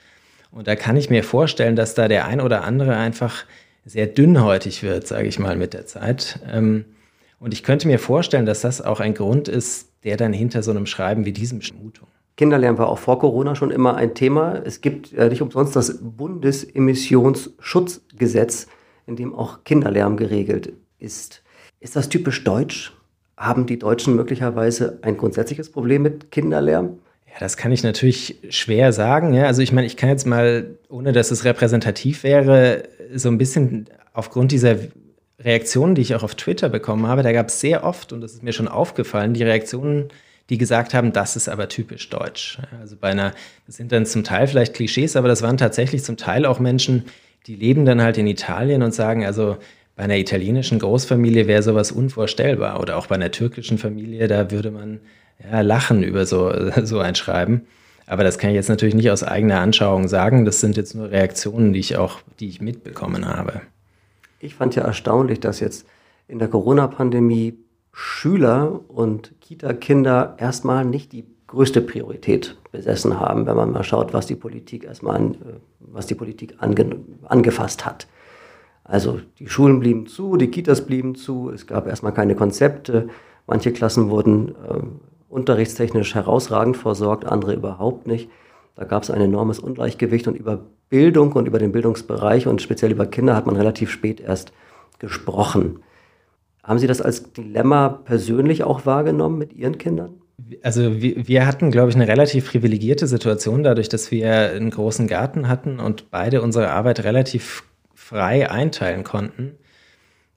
Und 0.51 0.67
da 0.67 0.77
kann 0.77 0.97
ich 0.97 1.09
mir 1.09 1.25
vorstellen, 1.25 1.77
dass 1.77 1.95
da 1.95 2.09
der 2.09 2.27
ein 2.27 2.41
oder 2.41 2.65
andere 2.65 2.97
einfach 2.97 3.45
sehr 3.85 4.07
dünnhäutig 4.07 4.83
wird, 4.83 5.07
sage 5.07 5.29
ich 5.29 5.39
mal, 5.39 5.57
mit 5.57 5.75
der 5.75 5.87
Zeit. 5.87 6.39
Ähm, 6.51 6.85
und 7.39 7.53
ich 7.53 7.63
könnte 7.63 7.89
mir 7.89 7.99
vorstellen, 7.99 8.47
dass 8.47 8.61
das 8.61 8.81
auch 8.81 9.01
ein 9.01 9.15
Grund 9.15 9.49
ist, 9.49 9.89
der 10.05 10.17
dann 10.17 10.33
hinter 10.33 10.63
so 10.63 10.71
einem 10.71 10.87
Schreiben 10.87 11.25
wie 11.25 11.33
diesem 11.33 11.61
Schmutung. 11.63 12.07
Kinderlärm 12.37 12.79
war 12.79 12.89
auch 12.89 12.99
vor 12.99 13.19
Corona 13.19 13.55
schon 13.55 13.71
immer 13.71 13.97
ein 13.97 14.15
Thema. 14.15 14.63
Es 14.65 14.81
gibt 14.81 15.13
äh, 15.13 15.29
nicht 15.29 15.43
umsonst 15.43 15.77
das 15.77 15.99
Bundesemissionsschutzgesetz, 16.01 18.69
in 19.07 19.17
dem 19.17 19.35
auch 19.35 19.65
Kinderlärm 19.65 20.17
geregelt 20.17 20.73
ist. 20.99 21.43
Ist 21.81 21.97
das 21.97 22.09
typisch 22.09 22.43
deutsch? 22.45 22.95
Haben 23.37 23.67
die 23.67 23.79
Deutschen 23.79 24.17
möglicherweise 24.17 24.99
ein 25.03 25.19
grundsätzliches 25.19 25.71
Problem 25.71 26.01
mit 26.03 26.31
Kinderlärm? 26.31 26.99
Ja, 27.27 27.35
das 27.41 27.57
kann 27.57 27.73
ich 27.73 27.83
natürlich 27.83 28.37
schwer 28.51 28.93
sagen. 28.93 29.35
Ja, 29.35 29.47
also 29.47 29.63
ich 29.63 29.73
meine, 29.73 29.87
ich 29.87 29.97
kann 29.97 30.09
jetzt 30.09 30.27
mal, 30.27 30.79
ohne 30.89 31.13
dass 31.13 31.31
es 31.31 31.45
repräsentativ 31.45 32.25
wäre, 32.25 32.85
so 33.15 33.29
ein 33.29 33.39
bisschen 33.39 33.87
aufgrund 34.13 34.53
dieser 34.53 34.77
Reaktionen, 35.39 35.95
die 35.95 36.03
ich 36.03 36.15
auch 36.15 36.23
auf 36.23 36.35
Twitter 36.35 36.69
bekommen 36.69 37.07
habe, 37.07 37.23
da 37.23 37.33
gab 37.33 37.49
es 37.49 37.61
sehr 37.61 37.85
oft, 37.85 38.13
und 38.13 38.21
das 38.21 38.33
ist 38.35 38.43
mir 38.43 38.53
schon 38.53 38.69
aufgefallen, 38.69 39.35
die 39.35 39.43
Reaktionen, 39.43 40.09
die 40.51 40.59
gesagt 40.59 40.95
haben, 40.95 41.13
das 41.13 41.37
ist 41.37 41.49
aber 41.49 41.69
typisch 41.69 42.11
deutsch. 42.11 42.59
Also 42.81 42.97
bei 43.01 43.11
einer, 43.11 43.33
das 43.67 43.77
sind 43.77 43.93
dann 43.93 44.07
zum 44.07 44.25
Teil 44.25 44.47
vielleicht 44.47 44.75
Klischees, 44.75 45.17
aber 45.17 45.29
das 45.29 45.43
waren 45.43 45.57
tatsächlich 45.57 46.05
zum 46.05 46.17
Teil 46.17 46.47
auch 46.47 46.61
Menschen, 46.61 47.05
die 47.47 47.57
leben 47.57 47.85
dann 47.85 48.03
halt 48.03 48.19
in 48.19 48.27
Italien 48.27 48.83
und 48.83 48.95
sagen, 48.95 49.25
also 49.25 49.57
bei 49.97 50.05
einer 50.05 50.17
italienischen 50.17 50.79
Großfamilie 50.79 51.47
wäre 51.47 51.63
sowas 51.63 51.93
unvorstellbar. 51.93 52.81
Oder 52.81 52.97
auch 52.97 53.09
bei 53.09 53.15
einer 53.15 53.31
türkischen 53.31 53.79
Familie, 53.79 54.29
da 54.29 54.51
würde 54.51 54.71
man 54.71 55.01
ja, 55.51 55.61
lachen 55.61 56.03
über 56.03 56.25
so, 56.25 56.53
so 56.85 57.01
ein 57.01 57.15
Schreiben. 57.15 57.67
Aber 58.07 58.25
das 58.25 58.39
kann 58.39 58.51
ich 58.51 58.57
jetzt 58.57 58.69
natürlich 58.69 58.95
nicht 58.95 59.11
aus 59.11 59.23
eigener 59.23 59.61
Anschauung 59.61 60.09
sagen. 60.09 60.45
Das 60.45 60.61
sind 60.61 60.77
jetzt 60.77 60.95
nur 60.95 61.11
Reaktionen, 61.11 61.73
die 61.73 61.81
ich 61.81 61.97
auch, 61.97 62.19
die 62.41 62.49
ich 62.49 62.61
mitbekommen 62.61 63.27
habe. 63.27 63.63
Ich 64.43 64.57
fand 64.57 64.75
ja 64.75 64.83
erstaunlich, 64.83 65.39
dass 65.39 65.61
jetzt 65.61 65.87
in 66.27 66.41
der 66.41 66.49
Corona-Pandemie 66.49 67.59
Schüler 67.93 68.81
und 68.89 69.41
Kita-Kinder 69.41 70.35
erstmal 70.37 70.85
nicht 70.85 71.13
die 71.13 71.25
größte 71.47 71.81
Priorität 71.81 72.57
besessen 72.73 73.21
haben, 73.21 73.47
wenn 73.47 73.55
man 73.55 73.71
mal 73.71 73.85
schaut, 73.85 74.13
was 74.13 74.27
die 74.27 74.35
Politik 74.35 74.83
erstmal 74.83 75.17
an, 75.17 75.35
äh, 75.35 75.37
was 75.79 76.09
die 76.09 76.17
Politik 76.17 76.57
ange, 76.59 76.97
angefasst 77.23 77.87
hat. 77.87 78.09
Also 78.83 79.21
die 79.39 79.49
Schulen 79.49 79.79
blieben 79.79 80.07
zu, 80.07 80.37
die 80.37 80.51
Kitas 80.51 80.85
blieben 80.87 81.15
zu, 81.15 81.51
es 81.51 81.69
gab 81.69 81.87
erstmal 81.87 82.13
keine 82.13 82.35
Konzepte, 82.35 83.11
manche 83.47 83.73
Klassen 83.73 84.11
wurden 84.11 84.49
äh, 84.49 84.81
unterrichtstechnisch 85.29 86.17
herausragend 86.17 86.77
versorgt, 86.77 87.27
andere 87.27 87.55
überhaupt 87.55 88.09
nicht. 88.09 88.29
Da 88.75 88.85
gab 88.85 89.03
es 89.03 89.11
ein 89.11 89.21
enormes 89.21 89.59
Ungleichgewicht 89.59 90.27
und 90.29 90.35
über 90.35 90.65
Bildung 90.89 91.33
und 91.33 91.47
über 91.47 91.59
den 91.59 91.73
Bildungsbereich 91.73 92.47
und 92.47 92.63
speziell 92.63 92.91
über 92.91 93.07
Kinder 93.07 93.37
hat 93.37 93.47
man 93.47 93.57
relativ 93.57 93.91
spät 93.91 94.21
erst 94.21 94.53
gesprochen. 94.99 95.81
Haben 96.63 96.79
Sie 96.79 96.87
das 96.87 97.03
als 97.03 97.33
Dilemma 97.33 97.89
persönlich 97.89 98.63
auch 98.63 98.87
wahrgenommen 98.87 99.39
mit 99.39 99.53
Ihren 99.53 99.79
Kindern? 99.79 100.15
Also 100.63 101.01
wir, 101.01 101.29
wir 101.29 101.47
hatten, 101.47 101.71
glaube 101.71 101.91
ich, 101.91 101.97
eine 101.97 102.09
relativ 102.09 102.51
privilegierte 102.51 103.07
Situation 103.07 103.63
dadurch, 103.63 103.89
dass 103.89 104.11
wir 104.11 104.33
einen 104.33 104.71
großen 104.71 105.07
Garten 105.07 105.49
hatten 105.49 105.81
und 105.81 106.11
beide 106.11 106.43
unsere 106.43 106.71
Arbeit 106.71 107.05
relativ 107.05 107.65
frei 107.95 108.51
einteilen 108.51 109.05
konnten. 109.05 109.53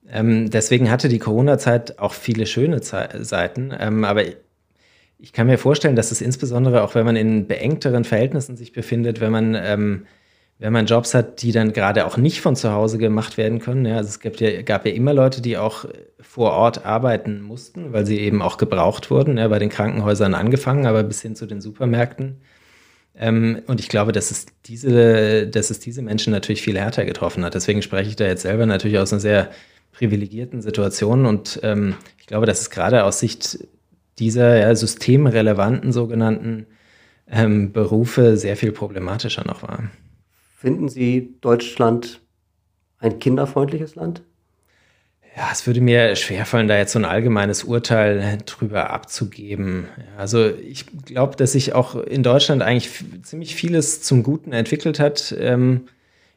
Ähm, 0.09 0.49
deswegen 0.49 0.91
hatte 0.91 1.09
die 1.09 1.19
Corona-Zeit 1.19 1.99
auch 1.99 2.13
viele 2.13 2.45
schöne 2.45 2.81
Ze 2.81 3.09
Seiten. 3.21 3.73
Ähm, 3.77 4.03
aber 4.03 4.23
ich 5.17 5.33
kann 5.33 5.47
mir 5.47 5.57
vorstellen, 5.57 5.95
dass 5.95 6.11
es 6.11 6.21
insbesondere 6.21 6.83
auch, 6.83 6.95
wenn 6.95 7.05
man 7.05 7.15
in 7.15 7.47
beengteren 7.47 8.03
Verhältnissen 8.03 8.57
sich 8.57 8.73
befindet, 8.73 9.21
wenn 9.21 9.31
man, 9.31 9.55
ähm, 9.55 10.05
wenn 10.59 10.73
man 10.73 10.85
Jobs 10.85 11.13
hat, 11.13 11.41
die 11.41 11.51
dann 11.51 11.73
gerade 11.73 12.05
auch 12.05 12.17
nicht 12.17 12.41
von 12.41 12.55
zu 12.55 12.71
Hause 12.71 12.97
gemacht 12.97 13.37
werden 13.37 13.59
können. 13.59 13.85
Ja, 13.85 13.97
also 13.97 14.09
es 14.09 14.19
gab 14.19 14.35
ja, 14.37 14.61
gab 14.61 14.85
ja 14.85 14.93
immer 14.93 15.13
Leute, 15.13 15.41
die 15.41 15.57
auch 15.57 15.85
vor 16.19 16.51
Ort 16.51 16.85
arbeiten 16.85 17.41
mussten, 17.41 17.93
weil 17.93 18.05
sie 18.05 18.19
eben 18.19 18.41
auch 18.41 18.57
gebraucht 18.57 19.09
wurden, 19.09 19.37
ja, 19.37 19.47
bei 19.47 19.59
den 19.59 19.69
Krankenhäusern 19.69 20.33
angefangen, 20.33 20.85
aber 20.85 21.03
bis 21.03 21.21
hin 21.21 21.35
zu 21.35 21.45
den 21.45 21.61
Supermärkten. 21.61 22.41
Ähm, 23.17 23.61
und 23.67 23.79
ich 23.79 23.87
glaube, 23.87 24.11
dass 24.11 24.31
es, 24.31 24.47
diese, 24.65 25.47
dass 25.47 25.69
es 25.69 25.79
diese 25.79 26.01
Menschen 26.01 26.31
natürlich 26.31 26.61
viel 26.61 26.77
härter 26.77 27.05
getroffen 27.05 27.45
hat. 27.45 27.55
Deswegen 27.55 27.81
spreche 27.81 28.09
ich 28.09 28.15
da 28.17 28.25
jetzt 28.25 28.41
selber 28.41 28.65
natürlich 28.65 28.97
aus 28.97 29.13
einer 29.13 29.21
sehr 29.21 29.51
privilegierten 29.93 30.61
Situation 30.61 31.25
und 31.25 31.61
ähm, 31.63 31.95
ich 32.19 32.27
glaube, 32.27 32.45
dass 32.45 32.59
es 32.59 32.69
gerade 32.69 33.05
aus 33.05 33.19
Sicht 33.19 33.59
dieser 34.19 34.57
ja, 34.57 34.75
systemrelevanten 34.75 35.91
sogenannten 35.91 36.67
ähm, 37.29 37.71
Berufe 37.71 38.37
sehr 38.37 38.55
viel 38.55 38.71
problematischer 38.71 39.45
noch 39.45 39.63
war. 39.63 39.89
Finden 40.57 40.89
Sie 40.89 41.35
Deutschland 41.41 42.21
ein 42.99 43.19
kinderfreundliches 43.19 43.95
Land? 43.95 44.23
Ja, 45.35 45.49
es 45.51 45.67
würde 45.67 45.81
mir 45.81 46.15
schwerfallen, 46.15 46.69
da 46.69 46.77
jetzt 46.77 46.93
so 46.93 46.99
ein 46.99 47.03
allgemeines 47.03 47.65
Urteil 47.65 48.37
drüber 48.45 48.89
abzugeben. 48.89 49.87
also 50.17 50.49
ich 50.49 50.85
glaube, 51.03 51.35
dass 51.35 51.51
sich 51.51 51.73
auch 51.73 51.95
in 51.95 52.23
Deutschland 52.23 52.61
eigentlich 52.61 53.03
ziemlich 53.23 53.53
vieles 53.53 54.01
zum 54.01 54.23
Guten 54.23 54.53
entwickelt 54.53 54.97
hat 54.97 55.35
ähm, 55.37 55.89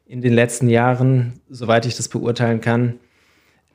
in 0.05 0.21
den 0.21 0.33
letzten 0.33 0.69
Jahren, 0.69 1.35
soweit 1.49 1.87
ich 1.87 1.97
das 1.97 2.09
beurteilen 2.09 2.61
kann. 2.61 2.99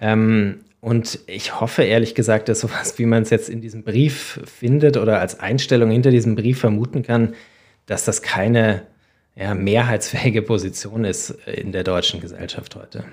Ähm, 0.01 0.65
und 0.83 1.19
ich 1.27 1.61
hoffe 1.61 1.83
ehrlich 1.83 2.13
gesagt, 2.13 2.49
dass 2.49 2.59
sowas, 2.59 2.99
wie 2.99 3.05
man 3.05 3.23
es 3.23 3.29
jetzt 3.29 3.47
in 3.47 3.61
diesem 3.61 3.83
Brief 3.83 4.41
findet 4.43 4.97
oder 4.97 5.21
als 5.21 5.39
Einstellung 5.39 5.89
hinter 5.89 6.11
diesem 6.11 6.35
Brief 6.35 6.59
vermuten 6.59 7.03
kann, 7.03 7.35
dass 7.85 8.03
das 8.03 8.21
keine 8.21 8.81
ja, 9.33 9.53
mehrheitsfähige 9.53 10.41
Position 10.41 11.05
ist 11.05 11.29
in 11.47 11.71
der 11.71 11.85
deutschen 11.85 12.19
Gesellschaft 12.19 12.75
heute. 12.75 13.05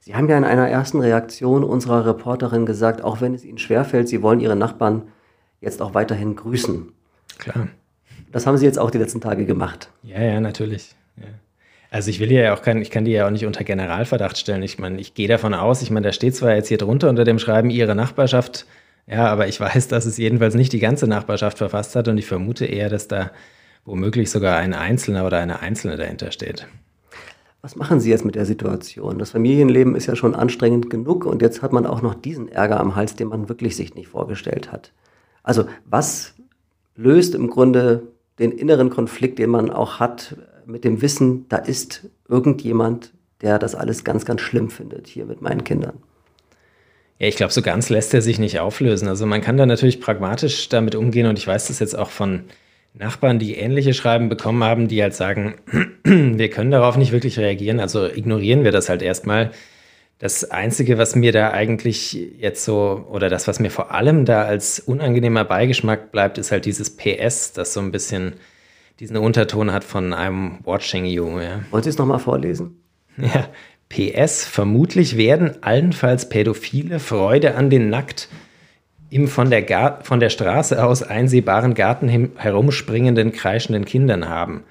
Sie 0.00 0.16
haben 0.16 0.28
ja 0.28 0.36
in 0.36 0.42
einer 0.42 0.68
ersten 0.68 0.98
Reaktion 0.98 1.62
unserer 1.62 2.06
Reporterin 2.06 2.66
gesagt, 2.66 3.04
auch 3.04 3.20
wenn 3.20 3.34
es 3.34 3.44
Ihnen 3.44 3.58
schwerfällt, 3.58 4.08
Sie 4.08 4.20
wollen 4.20 4.40
Ihre 4.40 4.56
Nachbarn 4.56 5.04
jetzt 5.60 5.80
auch 5.82 5.94
weiterhin 5.94 6.34
grüßen. 6.34 6.90
Klar. 7.38 7.68
Das 8.32 8.48
haben 8.48 8.56
Sie 8.56 8.66
jetzt 8.66 8.80
auch 8.80 8.90
die 8.90 8.98
letzten 8.98 9.20
Tage 9.20 9.46
gemacht. 9.46 9.92
Ja, 10.02 10.20
ja, 10.20 10.40
natürlich. 10.40 10.96
Ja. 11.16 11.28
Also 11.90 12.08
ich 12.10 12.20
will 12.20 12.30
ja 12.30 12.54
auch 12.54 12.62
kein, 12.62 12.80
ich 12.80 12.90
kann 12.90 13.04
die 13.04 13.10
ja 13.10 13.26
auch 13.26 13.30
nicht 13.30 13.46
unter 13.46 13.64
Generalverdacht 13.64 14.38
stellen. 14.38 14.62
Ich 14.62 14.78
meine, 14.78 15.00
ich 15.00 15.14
gehe 15.14 15.26
davon 15.26 15.54
aus, 15.54 15.82
ich 15.82 15.90
meine, 15.90 16.06
da 16.06 16.12
steht 16.12 16.36
zwar 16.36 16.54
jetzt 16.54 16.68
hier 16.68 16.78
drunter 16.78 17.08
unter 17.08 17.24
dem 17.24 17.40
Schreiben 17.40 17.68
Ihre 17.68 17.96
Nachbarschaft, 17.96 18.66
ja, 19.08 19.26
aber 19.26 19.48
ich 19.48 19.60
weiß, 19.60 19.88
dass 19.88 20.06
es 20.06 20.16
jedenfalls 20.16 20.54
nicht 20.54 20.72
die 20.72 20.78
ganze 20.78 21.08
Nachbarschaft 21.08 21.58
verfasst 21.58 21.96
hat 21.96 22.06
und 22.08 22.16
ich 22.16 22.26
vermute 22.26 22.64
eher, 22.64 22.88
dass 22.88 23.08
da 23.08 23.32
womöglich 23.84 24.30
sogar 24.30 24.56
ein 24.56 24.72
Einzelner 24.72 25.26
oder 25.26 25.38
eine 25.38 25.60
Einzelne 25.60 25.96
dahinter 25.96 26.30
steht. 26.30 26.68
Was 27.62 27.76
machen 27.76 28.00
Sie 28.00 28.08
jetzt 28.08 28.24
mit 28.24 28.36
der 28.36 28.46
Situation? 28.46 29.18
Das 29.18 29.32
Familienleben 29.32 29.94
ist 29.94 30.06
ja 30.06 30.16
schon 30.16 30.34
anstrengend 30.34 30.88
genug 30.88 31.26
und 31.26 31.42
jetzt 31.42 31.60
hat 31.60 31.72
man 31.72 31.86
auch 31.86 32.00
noch 32.00 32.14
diesen 32.14 32.48
Ärger 32.48 32.80
am 32.80 32.94
Hals, 32.96 33.16
den 33.16 33.28
man 33.28 33.48
wirklich 33.48 33.76
sich 33.76 33.94
nicht 33.94 34.08
vorgestellt 34.08 34.72
hat. 34.72 34.92
Also 35.42 35.64
was 35.84 36.34
löst 36.96 37.34
im 37.34 37.50
Grunde 37.50 38.04
den 38.38 38.52
inneren 38.52 38.88
Konflikt, 38.88 39.38
den 39.38 39.50
man 39.50 39.70
auch 39.70 40.00
hat, 40.00 40.36
mit 40.70 40.84
dem 40.84 41.02
Wissen, 41.02 41.46
da 41.48 41.56
ist 41.56 42.08
irgendjemand, 42.28 43.12
der 43.42 43.58
das 43.58 43.74
alles 43.74 44.04
ganz, 44.04 44.24
ganz 44.24 44.40
schlimm 44.40 44.70
findet 44.70 45.06
hier 45.06 45.26
mit 45.26 45.42
meinen 45.42 45.64
Kindern. 45.64 45.94
Ja, 47.18 47.26
ich 47.26 47.36
glaube, 47.36 47.52
so 47.52 47.60
ganz 47.60 47.90
lässt 47.90 48.14
er 48.14 48.22
sich 48.22 48.38
nicht 48.38 48.60
auflösen. 48.60 49.08
Also 49.08 49.26
man 49.26 49.42
kann 49.42 49.56
da 49.56 49.66
natürlich 49.66 50.00
pragmatisch 50.00 50.68
damit 50.68 50.94
umgehen 50.94 51.26
und 51.26 51.38
ich 51.38 51.46
weiß 51.46 51.68
das 51.68 51.78
jetzt 51.78 51.96
auch 51.96 52.10
von 52.10 52.44
Nachbarn, 52.94 53.38
die 53.38 53.54
ähnliche 53.54 53.94
Schreiben 53.94 54.28
bekommen 54.28 54.64
haben, 54.64 54.88
die 54.88 55.02
halt 55.02 55.14
sagen, 55.14 55.54
wir 56.04 56.50
können 56.50 56.70
darauf 56.70 56.96
nicht 56.96 57.12
wirklich 57.12 57.38
reagieren, 57.38 57.78
also 57.78 58.06
ignorieren 58.06 58.64
wir 58.64 58.72
das 58.72 58.88
halt 58.88 59.02
erstmal. 59.02 59.52
Das 60.18 60.50
Einzige, 60.50 60.98
was 60.98 61.14
mir 61.14 61.32
da 61.32 61.50
eigentlich 61.50 62.12
jetzt 62.38 62.64
so, 62.64 63.06
oder 63.10 63.30
das, 63.30 63.48
was 63.48 63.58
mir 63.58 63.70
vor 63.70 63.92
allem 63.92 64.24
da 64.26 64.42
als 64.42 64.78
unangenehmer 64.80 65.44
Beigeschmack 65.44 66.12
bleibt, 66.12 66.36
ist 66.36 66.52
halt 66.52 66.66
dieses 66.66 66.94
PS, 66.94 67.52
das 67.52 67.72
so 67.72 67.80
ein 67.80 67.92
bisschen 67.92 68.34
diesen 69.00 69.16
Unterton 69.16 69.72
hat 69.72 69.82
von 69.82 70.12
einem 70.12 70.58
Watching 70.64 71.06
You. 71.06 71.40
Ja. 71.40 71.60
Wollen 71.70 71.82
Sie 71.82 71.88
es 71.88 71.98
nochmal 71.98 72.20
vorlesen? 72.20 72.76
Ja, 73.16 73.48
PS, 73.90 74.46
vermutlich 74.46 75.16
werden 75.16 75.62
allenfalls 75.62 76.28
Pädophile 76.28 77.00
Freude 77.00 77.56
an 77.56 77.68
den 77.68 77.90
nackt 77.90 78.28
im 79.10 79.26
von 79.26 79.50
der, 79.50 79.62
Gar 79.62 80.04
von 80.04 80.20
der 80.20 80.30
Straße 80.30 80.82
aus 80.82 81.02
einsehbaren 81.02 81.74
Garten 81.74 82.08
herumspringenden, 82.36 83.32
kreischenden 83.32 83.84
Kindern 83.84 84.28
haben. 84.28 84.62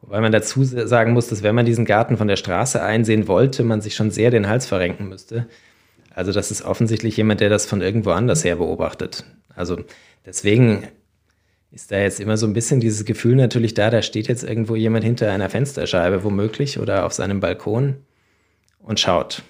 Wobei 0.00 0.20
man 0.20 0.32
dazu 0.32 0.64
sagen 0.64 1.12
muss, 1.12 1.28
dass 1.28 1.42
wenn 1.42 1.54
man 1.54 1.66
diesen 1.66 1.84
Garten 1.84 2.16
von 2.16 2.26
der 2.26 2.36
Straße 2.36 2.82
einsehen 2.82 3.28
wollte, 3.28 3.62
man 3.62 3.82
sich 3.82 3.94
schon 3.94 4.10
sehr 4.10 4.30
den 4.30 4.48
Hals 4.48 4.66
verrenken 4.66 5.08
müsste. 5.08 5.46
Also 6.14 6.32
das 6.32 6.50
ist 6.50 6.62
offensichtlich 6.62 7.16
jemand, 7.16 7.40
der 7.40 7.50
das 7.50 7.66
von 7.66 7.82
irgendwo 7.82 8.10
anders 8.10 8.44
her 8.44 8.56
beobachtet. 8.56 9.24
Also 9.54 9.78
deswegen 10.24 10.88
ist 11.74 11.90
da 11.90 11.98
jetzt 11.98 12.20
immer 12.20 12.36
so 12.36 12.46
ein 12.46 12.52
bisschen 12.52 12.78
dieses 12.78 13.04
Gefühl 13.04 13.34
natürlich 13.34 13.74
da, 13.74 13.90
da 13.90 14.00
steht 14.00 14.28
jetzt 14.28 14.44
irgendwo 14.44 14.76
jemand 14.76 15.04
hinter 15.04 15.32
einer 15.32 15.50
Fensterscheibe 15.50 16.22
womöglich 16.22 16.78
oder 16.78 17.04
auf 17.04 17.12
seinem 17.12 17.40
Balkon 17.40 17.96
und 18.78 19.00
schaut. 19.00 19.42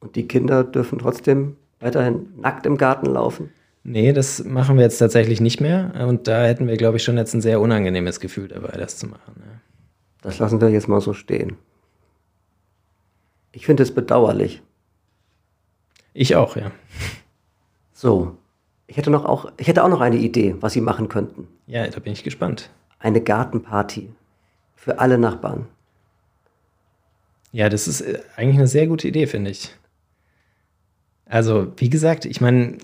Und 0.00 0.16
die 0.16 0.26
Kinder 0.26 0.64
dürfen 0.64 0.98
trotzdem 0.98 1.56
weiterhin 1.78 2.26
nackt 2.36 2.66
im 2.66 2.76
Garten 2.76 3.06
laufen? 3.06 3.50
Nee, 3.84 4.12
das 4.12 4.42
machen 4.42 4.76
wir 4.76 4.82
jetzt 4.82 4.98
tatsächlich 4.98 5.40
nicht 5.40 5.60
mehr. 5.60 5.92
Und 6.08 6.26
da 6.26 6.44
hätten 6.44 6.66
wir, 6.66 6.76
glaube 6.76 6.96
ich, 6.96 7.04
schon 7.04 7.18
jetzt 7.18 7.34
ein 7.34 7.42
sehr 7.42 7.60
unangenehmes 7.60 8.18
Gefühl 8.18 8.48
dabei, 8.48 8.76
das 8.76 8.96
zu 8.96 9.06
machen. 9.06 9.34
Ja. 9.36 9.60
Das 10.22 10.38
lassen 10.38 10.60
wir 10.60 10.70
jetzt 10.70 10.88
mal 10.88 11.00
so 11.00 11.12
stehen. 11.12 11.56
Ich 13.52 13.66
finde 13.66 13.82
es 13.84 13.94
bedauerlich. 13.94 14.62
Ich 16.14 16.34
auch, 16.34 16.56
ja. 16.56 16.72
So, 17.92 18.38
ich 18.94 18.98
hätte, 18.98 19.10
noch 19.10 19.24
auch, 19.24 19.50
ich 19.56 19.66
hätte 19.66 19.82
auch 19.82 19.88
noch 19.88 20.00
eine 20.00 20.14
Idee, 20.14 20.54
was 20.60 20.74
Sie 20.74 20.80
machen 20.80 21.08
könnten. 21.08 21.48
Ja, 21.66 21.84
da 21.84 21.98
bin 21.98 22.12
ich 22.12 22.22
gespannt. 22.22 22.70
Eine 23.00 23.20
Gartenparty 23.20 24.08
für 24.76 25.00
alle 25.00 25.18
Nachbarn. 25.18 25.66
Ja, 27.50 27.68
das 27.68 27.88
ist 27.88 28.02
äh, 28.02 28.20
eigentlich 28.36 28.58
eine 28.58 28.68
sehr 28.68 28.86
gute 28.86 29.08
Idee, 29.08 29.26
finde 29.26 29.50
ich. 29.50 29.74
Also, 31.26 31.72
wie 31.76 31.90
gesagt, 31.90 32.24
ich 32.24 32.40
meine, 32.40 32.78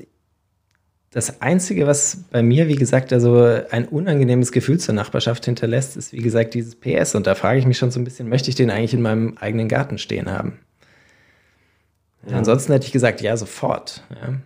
das 1.12 1.40
Einzige, 1.42 1.86
was 1.86 2.24
bei 2.32 2.42
mir, 2.42 2.66
wie 2.66 2.74
gesagt, 2.74 3.12
also 3.12 3.44
ein 3.70 3.86
unangenehmes 3.86 4.50
Gefühl 4.50 4.80
zur 4.80 4.96
Nachbarschaft 4.96 5.44
hinterlässt, 5.44 5.96
ist, 5.96 6.12
wie 6.12 6.22
gesagt, 6.22 6.54
dieses 6.54 6.74
PS. 6.74 7.14
Und 7.14 7.28
da 7.28 7.36
frage 7.36 7.60
ich 7.60 7.66
mich 7.66 7.78
schon 7.78 7.92
so 7.92 8.00
ein 8.00 8.04
bisschen, 8.04 8.28
möchte 8.28 8.50
ich 8.50 8.56
den 8.56 8.72
eigentlich 8.72 8.94
in 8.94 9.02
meinem 9.02 9.36
eigenen 9.38 9.68
Garten 9.68 9.96
stehen 9.96 10.28
haben? 10.28 10.58
Ja. 12.26 12.36
Ansonsten 12.36 12.72
hätte 12.72 12.86
ich 12.86 12.92
gesagt, 12.92 13.20
ja, 13.20 13.36
sofort. 13.36 14.02
Ja. 14.10 14.40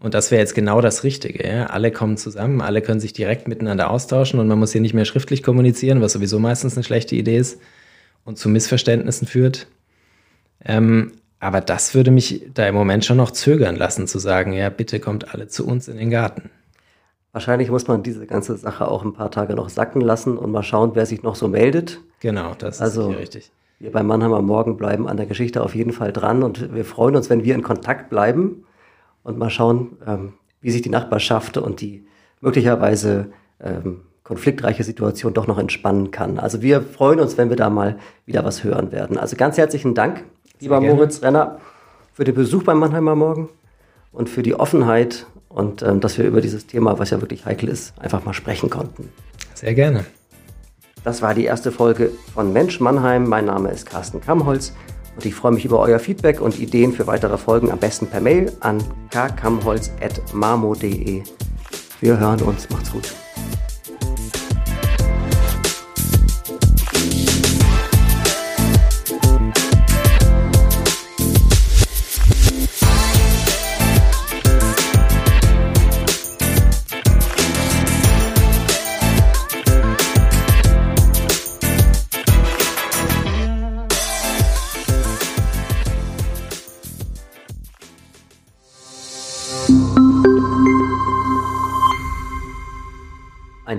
Und 0.00 0.14
das 0.14 0.30
wäre 0.30 0.40
jetzt 0.40 0.54
genau 0.54 0.80
das 0.80 1.02
Richtige. 1.02 1.46
Ja. 1.46 1.66
Alle 1.66 1.90
kommen 1.90 2.16
zusammen, 2.16 2.60
alle 2.60 2.82
können 2.82 3.00
sich 3.00 3.12
direkt 3.12 3.48
miteinander 3.48 3.90
austauschen 3.90 4.38
und 4.38 4.46
man 4.46 4.58
muss 4.58 4.72
hier 4.72 4.80
nicht 4.80 4.94
mehr 4.94 5.04
schriftlich 5.04 5.42
kommunizieren, 5.42 6.00
was 6.00 6.12
sowieso 6.12 6.38
meistens 6.38 6.76
eine 6.76 6.84
schlechte 6.84 7.16
Idee 7.16 7.38
ist 7.38 7.60
und 8.24 8.38
zu 8.38 8.48
Missverständnissen 8.48 9.26
führt. 9.26 9.66
Ähm, 10.64 11.12
aber 11.40 11.60
das 11.60 11.94
würde 11.94 12.10
mich 12.10 12.46
da 12.54 12.66
im 12.66 12.74
Moment 12.74 13.04
schon 13.04 13.16
noch 13.16 13.30
zögern 13.30 13.76
lassen, 13.76 14.06
zu 14.06 14.18
sagen, 14.18 14.52
ja, 14.52 14.70
bitte 14.70 15.00
kommt 15.00 15.34
alle 15.34 15.48
zu 15.48 15.66
uns 15.66 15.88
in 15.88 15.96
den 15.96 16.10
Garten. 16.10 16.50
Wahrscheinlich 17.32 17.70
muss 17.70 17.86
man 17.86 18.02
diese 18.02 18.26
ganze 18.26 18.56
Sache 18.56 18.88
auch 18.88 19.04
ein 19.04 19.12
paar 19.12 19.30
Tage 19.30 19.54
noch 19.54 19.68
sacken 19.68 20.00
lassen 20.00 20.38
und 20.38 20.50
mal 20.50 20.62
schauen, 20.62 20.92
wer 20.94 21.06
sich 21.06 21.22
noch 21.22 21.36
so 21.36 21.46
meldet. 21.46 22.00
Genau, 22.20 22.54
das 22.58 22.80
also, 22.80 23.12
ist 23.12 23.18
richtig. 23.18 23.52
Wir 23.78 23.92
beim 23.92 24.06
Mannheimer 24.06 24.42
Morgen 24.42 24.76
bleiben 24.76 25.08
an 25.08 25.16
der 25.16 25.26
Geschichte 25.26 25.62
auf 25.62 25.74
jeden 25.74 25.92
Fall 25.92 26.12
dran 26.12 26.42
und 26.42 26.74
wir 26.74 26.84
freuen 26.84 27.14
uns, 27.14 27.30
wenn 27.30 27.44
wir 27.44 27.54
in 27.54 27.62
Kontakt 27.62 28.10
bleiben 28.10 28.64
und 29.28 29.38
mal 29.38 29.50
schauen, 29.50 29.98
ähm, 30.06 30.32
wie 30.60 30.70
sich 30.70 30.82
die 30.82 30.88
Nachbarschaft 30.88 31.58
und 31.58 31.80
die 31.80 32.06
möglicherweise 32.40 33.30
ähm, 33.60 34.00
konfliktreiche 34.24 34.84
Situation 34.84 35.34
doch 35.34 35.46
noch 35.46 35.58
entspannen 35.58 36.10
kann. 36.10 36.38
Also 36.38 36.62
wir 36.62 36.80
freuen 36.80 37.20
uns, 37.20 37.36
wenn 37.38 37.50
wir 37.50 37.56
da 37.56 37.70
mal 37.70 37.98
wieder 38.26 38.44
was 38.44 38.64
hören 38.64 38.90
werden. 38.90 39.18
Also 39.18 39.36
ganz 39.36 39.58
herzlichen 39.58 39.94
Dank, 39.94 40.24
lieber 40.60 40.80
Moritz 40.80 41.22
Renner, 41.22 41.60
für 42.12 42.24
den 42.24 42.34
Besuch 42.34 42.62
beim 42.62 42.78
Mannheimer 42.78 43.14
Morgen 43.14 43.50
und 44.12 44.28
für 44.28 44.42
die 44.42 44.54
Offenheit 44.54 45.26
und 45.48 45.82
ähm, 45.82 46.00
dass 46.00 46.18
wir 46.18 46.24
über 46.24 46.40
dieses 46.40 46.66
Thema, 46.66 46.98
was 46.98 47.10
ja 47.10 47.20
wirklich 47.20 47.44
heikel 47.44 47.68
ist, 47.68 47.98
einfach 48.00 48.24
mal 48.24 48.34
sprechen 48.34 48.70
konnten. 48.70 49.10
Sehr 49.54 49.74
gerne. 49.74 50.04
Das 51.04 51.22
war 51.22 51.34
die 51.34 51.44
erste 51.44 51.70
Folge 51.70 52.10
von 52.34 52.52
Mensch 52.52 52.80
Mannheim. 52.80 53.28
Mein 53.28 53.44
Name 53.44 53.70
ist 53.70 53.86
Carsten 53.86 54.20
Kamholz 54.20 54.72
und 55.18 55.26
ich 55.26 55.34
freue 55.34 55.50
mich 55.50 55.64
über 55.64 55.80
euer 55.80 55.98
Feedback 55.98 56.40
und 56.40 56.60
Ideen 56.60 56.92
für 56.92 57.08
weitere 57.08 57.38
Folgen 57.38 57.72
am 57.72 57.80
besten 57.80 58.06
per 58.06 58.20
Mail 58.20 58.52
an 58.60 58.78
kkamholz.mamo.de. 59.10 61.24
Wir 62.00 62.20
hören 62.20 62.40
uns. 62.42 62.70
Macht's 62.70 62.92
gut. 62.92 63.12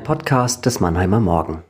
Podcast 0.09 0.65
des 0.65 0.79
Mannheimer 0.79 1.19
Morgen. 1.19 1.61